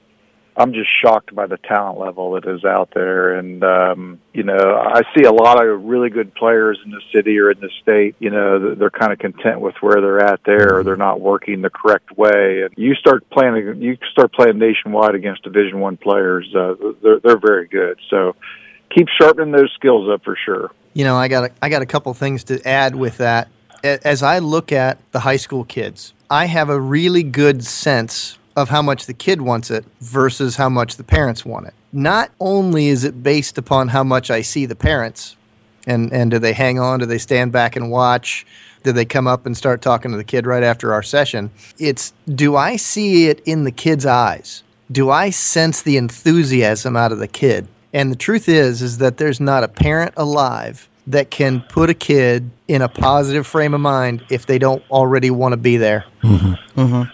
[0.57, 3.35] I'm just shocked by the talent level that is out there.
[3.35, 7.37] And, um, you know, I see a lot of really good players in the city
[7.37, 10.79] or in the state, you know, they're kind of content with where they're at there
[10.79, 12.63] or they're not working the correct way.
[12.63, 17.39] And you start playing, you start playing nationwide against division one players, uh, they're, they're
[17.39, 17.99] very good.
[18.09, 18.35] So
[18.89, 20.71] keep sharpening those skills up for sure.
[20.93, 23.49] You know, I got a, I got a couple things to add with that.
[23.83, 28.69] As I look at the high school kids, I have a really good sense of
[28.69, 31.75] how much the kid wants it versus how much the parents want it.
[31.93, 35.37] Not only is it based upon how much I see the parents,
[35.85, 36.99] and and do they hang on?
[36.99, 38.45] Do they stand back and watch?
[38.83, 41.51] Do they come up and start talking to the kid right after our session?
[41.77, 44.63] It's do I see it in the kid's eyes?
[44.91, 47.67] Do I sense the enthusiasm out of the kid?
[47.93, 51.93] And the truth is is that there's not a parent alive that can put a
[51.93, 56.05] kid in a positive frame of mind if they don't already want to be there.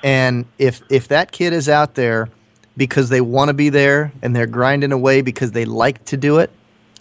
[0.03, 2.29] And if if that kid is out there
[2.75, 6.39] because they want to be there and they're grinding away because they like to do
[6.39, 6.49] it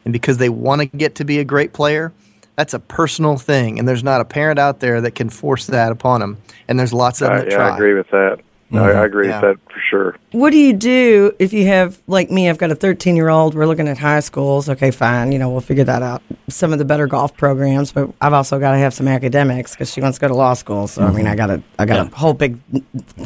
[0.04, 2.12] and because they want to get to be a great player,
[2.56, 3.78] that's a personal thing.
[3.78, 6.36] And there's not a parent out there that can force that upon them.
[6.68, 7.70] And there's lots of them Uh, that yeah, try.
[7.70, 8.40] I agree with that.
[8.72, 9.02] No, I mm-hmm.
[9.02, 9.40] agree Yeah.
[9.40, 10.16] with that for sure.
[10.32, 13.54] What do you do if you have, like me, I've got a 13 year old,
[13.54, 14.68] we're looking at high schools.
[14.68, 16.22] Okay, fine, you know, we'll figure that out.
[16.48, 19.92] Some of the better golf programs, but I've also got to have some academics because
[19.92, 20.88] she wants to go to law school.
[20.88, 21.36] So, I mean, I mm-hmm.
[21.36, 22.58] got a, I got a whole big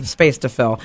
[0.02, 0.80] space to fill.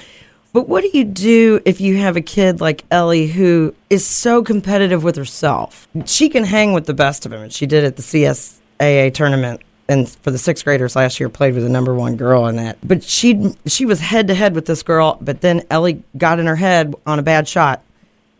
[0.53, 4.43] But what do you do if you have a kid like Ellie who is so
[4.43, 5.88] competitive with herself?
[6.05, 9.62] She can hang with the best of them, and she did at the CSAA tournament.
[9.91, 12.77] And for the sixth graders last year, played with the number one girl in that.
[12.81, 15.17] But she she was head to head with this girl.
[15.19, 17.81] But then Ellie got in her head on a bad shot,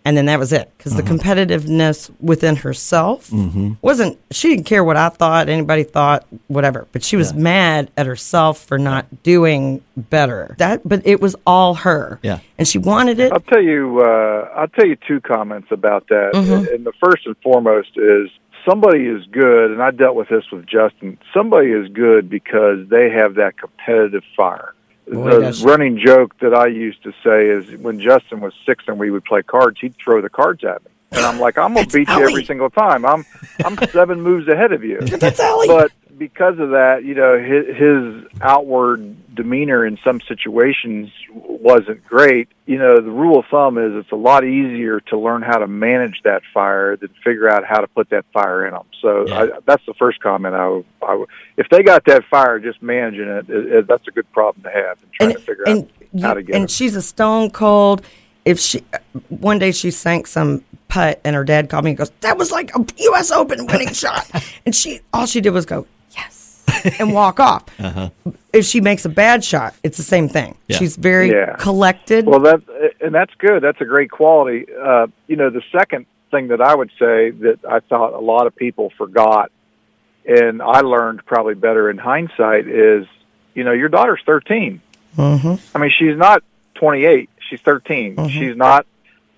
[0.05, 0.71] and then that was it.
[0.77, 3.73] Because the competitiveness within herself Mm-hmm.
[3.81, 6.87] wasn't she didn't care what I thought, anybody thought, whatever.
[6.93, 10.55] But she was mad at herself for not doing better.
[10.57, 12.17] That but it was all her.
[12.23, 12.39] Yeah.
[12.57, 13.33] And she wanted it.
[13.33, 13.99] I'll tell you.
[14.01, 16.31] Uh, I'll tell you two comments about that.
[16.33, 16.73] Mhm.
[16.73, 18.29] And the first and foremost is
[18.66, 21.18] somebody is good, and I dealt with this with Justin.
[21.34, 24.74] Somebody is good because they have that competitive fire.
[25.07, 28.86] Boy, the that's- running joke that I used to say is when Justin was six
[28.88, 31.74] and we would play cards, he'd throw the cards at me, and I'm like, I'm
[31.74, 33.05] gonna beat you every single time.
[33.05, 33.26] I'm
[33.66, 34.99] I'm seven moves ahead of you.
[35.01, 35.68] That's Ellie.
[35.68, 35.91] But
[36.22, 42.47] because of that, you know, his, his outward demeanor in some situations wasn't great.
[42.67, 45.65] You know, the rule of thumb is it's a lot easier to learn how to
[45.65, 48.84] manage that fire than figure out how to put that fire in them.
[49.01, 51.30] So I, that's the first comment I would, I would.
[51.57, 54.69] If they got that fire, just managing it, it, it that's a good problem to
[54.69, 56.69] have and trying to figure and out how to get and it.
[56.69, 58.03] she's a stone cold.
[58.45, 58.84] If she
[59.30, 62.51] one day she sank some putt and her dad called me and goes, "That was
[62.51, 63.32] like a U.S.
[63.32, 64.30] Open winning shot,"
[64.67, 65.88] and she all she did was go
[66.99, 67.63] and walk off.
[67.80, 68.09] Uh-huh.
[68.53, 70.57] If she makes a bad shot, it's the same thing.
[70.67, 70.78] Yeah.
[70.78, 71.55] She's very Yeah.
[71.57, 72.26] collected.
[72.26, 72.61] Well, that
[72.99, 73.63] and that's good.
[73.63, 74.65] That's a great quality.
[74.72, 78.47] Uh, you know, the second thing that I would say that I thought a lot
[78.47, 79.51] of people forgot,
[80.26, 83.07] and I learned probably better in hindsight, is
[83.53, 84.82] you know your daughter's thirteen.
[85.17, 85.55] Mm-hmm.
[85.76, 86.43] I mean, she's not
[86.76, 87.30] twenty eight.
[87.49, 88.30] She's 13 Mhm.
[88.30, 88.86] She's not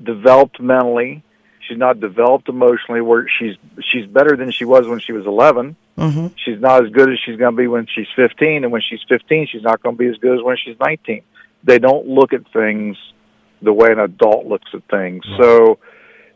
[0.01, 1.23] developed mentally.
[1.67, 3.01] She's not developed emotionally.
[3.01, 5.75] Where she's she's better than she was when she was eleven.
[5.97, 6.27] Mm-hmm.
[6.43, 9.01] She's not as good as she's going to be when she's 15, and when she's
[9.07, 11.21] 15, she's not going to be as good as when she's 19.
[11.63, 12.97] They don't look at things
[13.61, 15.23] the way an adult looks at things.
[15.37, 15.79] So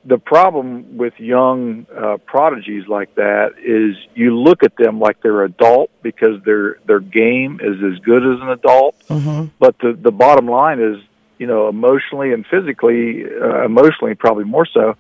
[0.05, 5.43] the problem with young uh, prodigies like that is you look at them like they're
[5.43, 8.97] adult because their their game is as good as an adult.
[9.09, 9.47] Mm-hmm.
[9.59, 11.03] But the the bottom line is,
[11.37, 14.95] you know, emotionally and physically, uh, emotionally probably more so,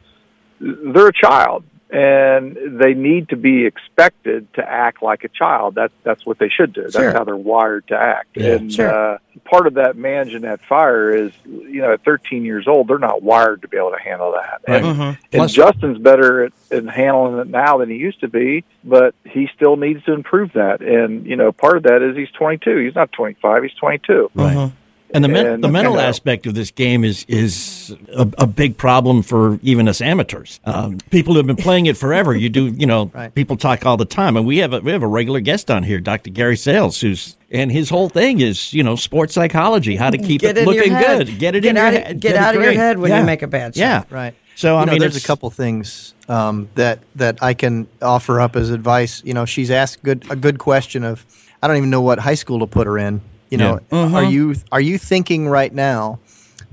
[0.59, 5.75] they're a child and they need to be expected to act like a child.
[5.75, 6.83] That's that's what they should do.
[6.83, 7.13] That's Sure.
[7.13, 8.29] how they're wired to act.
[8.35, 8.55] Yeah.
[8.55, 8.89] And Sure.
[9.13, 12.97] uh, part of that managing that fire is, you know, at 13 years old, they're
[12.97, 14.61] not wired to be able to handle that.
[14.67, 14.83] Right.
[14.83, 15.17] And, Mhm.
[15.31, 19.49] and Justin's better at, at handling it now than he used to be, but he
[19.55, 20.81] still needs to improve that.
[20.81, 22.77] And you know, part of that is he's 22.
[22.79, 23.63] He's not 25.
[23.63, 24.29] He's 22.
[24.35, 24.71] Right.
[25.13, 28.77] And the, men- And, the mental aspect of this game is is a, a big
[28.77, 30.59] problem for even us amateurs.
[30.65, 32.35] Um, people who have been playing it forever.
[32.35, 33.33] You do, you know, Right.
[33.33, 35.83] people talk all the time, and we have a we have a regular guest on
[35.83, 36.29] here, Dr.
[36.29, 40.41] Gary Sales, who's and his whole thing is you know sports psychology, how to keep
[40.41, 42.55] Get it looking good, get it Get in out your of- head, get it out
[42.55, 43.79] of your head when you make a bad shot.
[43.81, 44.33] Yeah, Right.
[44.55, 48.41] So I You know, mean, there's a couple things um, that that I can offer
[48.41, 49.21] up as advice.
[49.23, 51.25] You know, she's asked good a good question of
[51.63, 53.21] I don't even know what high school to put her in.
[53.49, 53.97] You know, Yeah.
[53.99, 54.31] are Mhm.
[54.31, 56.19] you are you thinking right now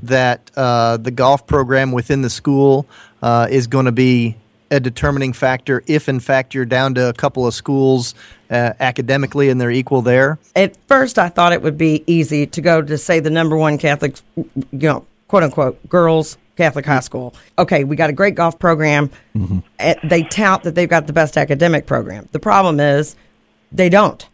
[0.02, 2.86] that uh, the golf program within the school
[3.22, 4.36] uh, is going to be
[4.70, 8.14] a determining factor if in fact you're down to a couple of schools
[8.50, 10.38] uh, academically and they're equal there?
[10.56, 13.78] At first, I thought it would be easy to go to say the number one
[13.78, 17.34] Catholic, you know, quote unquote, girls Catholic high school.
[17.58, 19.10] Okay, we got a great golf program.
[19.78, 22.28] Eh, They tout that they've got the best academic program.
[22.32, 23.16] The problem is
[23.72, 24.24] they don't.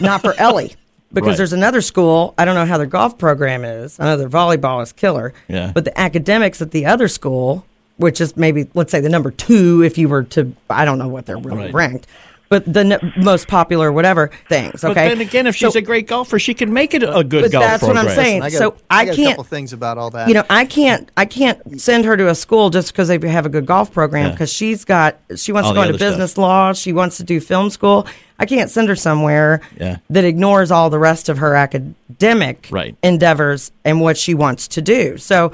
[0.00, 0.74] Not for Ellie.
[1.14, 1.36] Because Right.
[1.38, 3.98] there's another school, I don't know how their golf program is.
[4.00, 5.32] I know their volleyball is killer.
[5.48, 5.70] Yeah.
[5.74, 7.64] But the academics at the other school,
[7.96, 11.08] which is maybe, let's say, the number two, if you were to, I don't know
[11.08, 11.74] what they're really Right.
[11.74, 12.06] ranked,
[12.48, 14.84] but the n- most popular, whatever things.
[14.84, 14.88] Okay.
[14.88, 15.08] But Okay.
[15.08, 17.52] then again, if she's So- a great golfer, she can make it a good But
[17.52, 18.42] golf that's what I'm saying.
[18.42, 20.28] I got, So I I got can't- couple things about all that.
[20.28, 23.46] you know, I can't, I can't send her to a school just because they have
[23.46, 24.30] a good golf program Yeah.
[24.32, 26.42] because she's got, she wants All to go the into business stuff.
[26.42, 26.72] law.
[26.72, 28.06] She wants to do film school.
[28.38, 29.96] I can't send her somewhere Yeah.
[30.10, 32.96] that ignores all the rest of her academic Right.
[33.02, 35.16] endeavors and what she wants to do.
[35.18, 35.52] So,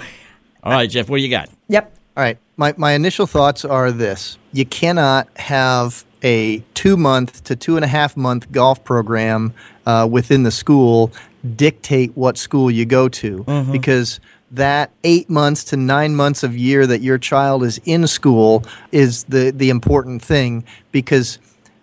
[0.65, 1.49] All right, Jeff, what do you got?
[1.69, 1.93] yep.
[2.17, 2.37] All right.
[2.57, 7.85] My, my initial thoughts are this you cannot have a two month to two and
[7.85, 9.55] a half month golf program
[9.87, 11.13] uh, within the school
[11.57, 13.45] dictate what school you go to.
[13.73, 14.21] Because
[14.51, 19.25] that eight months to nine months of year that your child is in school is
[19.25, 21.39] the, the important thing because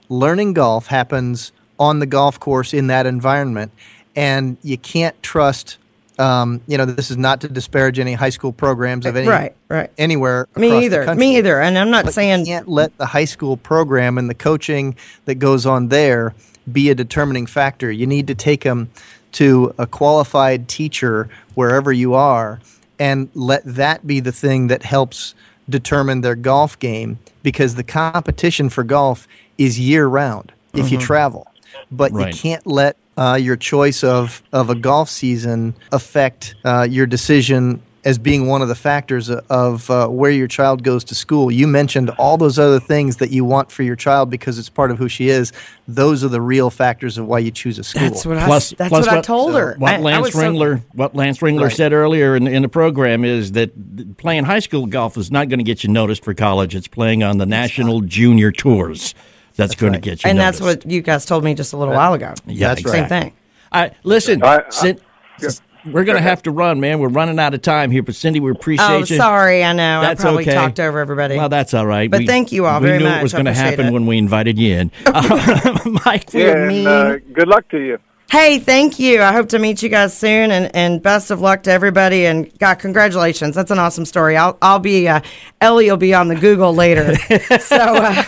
[0.09, 3.71] learning golf happens on the golf course in that environment.
[4.15, 5.77] And you can't trust
[6.19, 9.55] Um, you know, this is not to disparage any high school programs of any Right,
[9.69, 9.91] right.
[9.97, 10.47] anywhere.
[10.55, 11.15] Me across the either.
[11.15, 11.61] Me either.
[11.61, 14.95] And I'm not But saying you can't let the high school program and the coaching
[15.25, 16.33] that goes on there
[16.71, 17.91] be a determining factor.
[17.91, 18.89] You need to take them
[19.33, 22.59] to a qualified teacher wherever you are
[22.97, 25.35] and let that be the thing that helps
[25.69, 29.27] determine their golf game because the competition for golf
[29.59, 31.01] is year round if you Mhm.
[31.01, 31.47] travel.
[31.91, 32.33] But Right.
[32.33, 37.81] you can't let uh, your choice of, of a golf season affect uh, your decision
[38.05, 41.51] as being one of the factors of uh, where your child goes to school.
[41.51, 44.91] You mentioned all those other things that you want for your child because it's part
[44.91, 45.51] of who she is.
[45.89, 48.03] Those are the real factors of why you choose a school.
[48.03, 49.75] That's what I- that's plus what I told her.
[49.77, 51.75] What I- I Lance was so- Ringler, what Lance Ringler Right.
[51.75, 55.59] said earlier in, in the program is that playing high school golf is not going
[55.59, 56.75] to get you noticed for college.
[56.75, 59.15] It's playing on the national junior tours
[59.57, 60.29] that's, going to get you.
[60.29, 60.59] and noticed.
[60.61, 62.33] that's what you guys told me just a little while ago.
[62.45, 63.19] Yeah, Same exactly.
[63.19, 63.33] thing.
[63.71, 64.99] All right, listen, I- I- Cin-
[65.85, 66.99] we're going to have to run, man.
[66.99, 69.05] We're running out of time here, but Cyndy, we appreciate Oh, you.
[69.05, 69.63] sorry.
[69.63, 70.01] I know.
[70.01, 70.53] That's I probably okay.
[70.53, 71.37] talked over everybody.
[71.37, 72.11] Well, that's all right.
[72.11, 73.93] But thank you all we knew it was going to happen it.
[73.93, 74.91] when we invited you in.
[76.05, 76.87] Mike, We're Yeah, and mean.
[76.87, 77.99] uh, good luck to you.
[78.29, 79.21] Hey, thank you.
[79.21, 82.25] I hope to meet you guys soon, and, and best of luck to everybody.
[82.25, 83.55] And God, congratulations.
[83.55, 84.35] That's an awesome story.
[84.35, 85.21] I'll I'll be uh,
[85.61, 87.15] Ellie will be on the Google later,
[87.59, 88.23] so uh,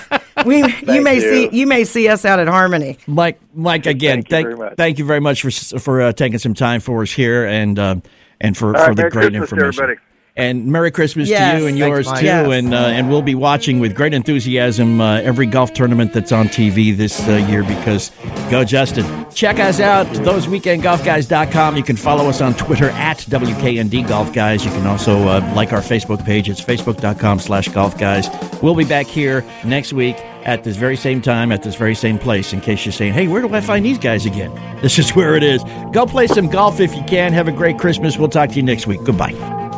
[0.45, 1.21] we you may you.
[1.21, 2.97] see you may see us out at Harmony.
[3.07, 4.47] Mike, Mike, again, thank
[4.77, 7.77] thank you very much for s- for uh, taking some time for us here and
[7.77, 7.95] uh,
[8.39, 9.83] and for, All for right, the Merry great Christmas to information.
[9.83, 10.09] everybody.
[10.39, 11.53] And Merry Christmas Yes.
[11.55, 12.19] to you and yours Mike.
[12.19, 12.25] too.
[12.25, 12.51] Yes.
[12.51, 16.47] And uh, and we'll be watching with great enthusiasm uh, every golf tournament that's on
[16.47, 18.11] TV this uh, year because
[18.49, 19.05] go Justin.
[19.33, 21.77] Check us out, thoseweekendgolfguys.com.
[21.77, 24.65] You can follow us on Twitter at WKND Golf Guys.
[24.65, 26.49] You can also uh, like our Facebook page.
[26.49, 28.27] It's facebook.com slash golf guys.
[28.61, 32.17] We'll be back here next week at this very same time, at this very same
[32.17, 34.51] place, in case you're saying, hey, where do I find these guys again?
[34.79, 35.61] This is where it is.
[35.91, 37.33] Go play some golf if you can.
[37.33, 38.17] Have a great Christmas.
[38.17, 39.03] We'll talk to you next week.
[39.03, 39.68] Goodbye.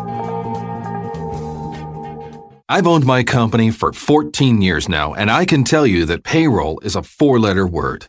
[2.71, 6.79] I've owned my company for 14 years now, and I can tell you that payroll
[6.79, 8.07] is a four letter word.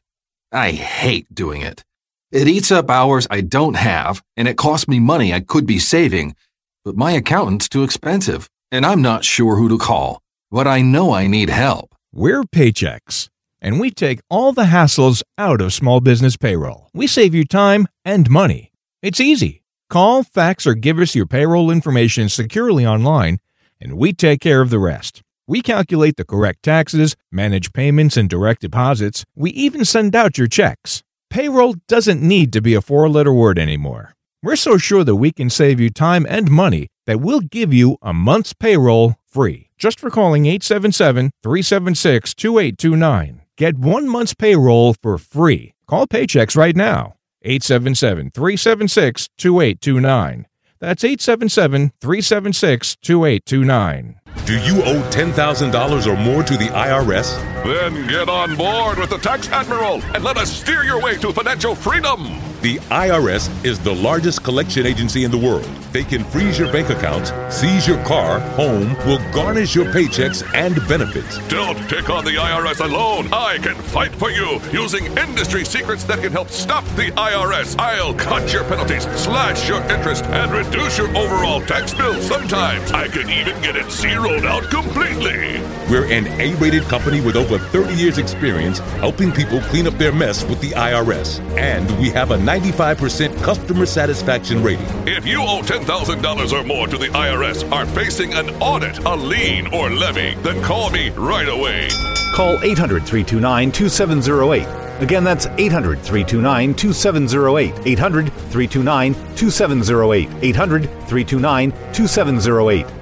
[0.52, 1.82] I hate doing it.
[2.30, 5.80] It eats up hours I don't have, and it costs me money I could be
[5.80, 6.36] saving,
[6.84, 10.22] but my accountant's too expensive, and I'm not sure who to call.
[10.48, 11.96] But I know I need help.
[12.12, 16.88] We're Paychex, and we take all the hassles out of small business payroll.
[16.94, 18.70] We save you time and money.
[19.02, 19.64] It's easy.
[19.90, 23.40] Call, fax, or give us your payroll information securely online,
[23.82, 25.22] and we take care of the rest.
[25.46, 29.24] We calculate the correct taxes, manage payments and direct deposits.
[29.34, 31.02] We even send out your checks.
[31.30, 34.14] Payroll doesn't need to be a four letter word anymore.
[34.42, 37.96] We're so sure that we can save you time and money that we'll give you
[38.00, 43.42] a month's payroll free just for calling 877 376 2829.
[43.56, 45.74] Get one month's payroll for free.
[45.88, 47.14] Call Paychex right now.
[47.42, 50.46] 877 376 2829.
[50.82, 54.20] That's 877 376 2829.
[54.44, 57.51] Do you owe $10,000 or more to the IRS?
[57.64, 61.32] Then get on board with the Tax Admiral and let us steer your way to
[61.32, 62.40] financial freedom.
[62.62, 65.64] The IRS is the largest collection agency in the world.
[65.92, 70.76] They can freeze your bank accounts, seize your car, home, will garnish your paychecks and
[70.88, 71.38] benefits.
[71.48, 73.28] Don't take on the IRS alone.
[73.32, 77.76] I can fight for you using industry secrets that can help stop the IRS.
[77.80, 82.20] I'll cut your penalties, slash your interest, and reduce your overall tax bill.
[82.22, 85.60] Sometimes I can even get it zeroed out completely.
[85.90, 90.12] We're an A rated company with over 30 years' experience helping people clean up their
[90.12, 91.40] mess with the IRS.
[91.56, 94.86] And we have a 95% customer satisfaction rating.
[95.06, 99.66] If you owe $10,000 or more to the IRS, are facing an audit, a lien,
[99.74, 101.88] or levy, then call me right away.
[102.34, 105.02] Call 800 329 2708.
[105.02, 107.86] Again, that's 800 329 2708.
[107.86, 110.30] 800 329 2708.
[110.42, 113.01] 800 329 2708.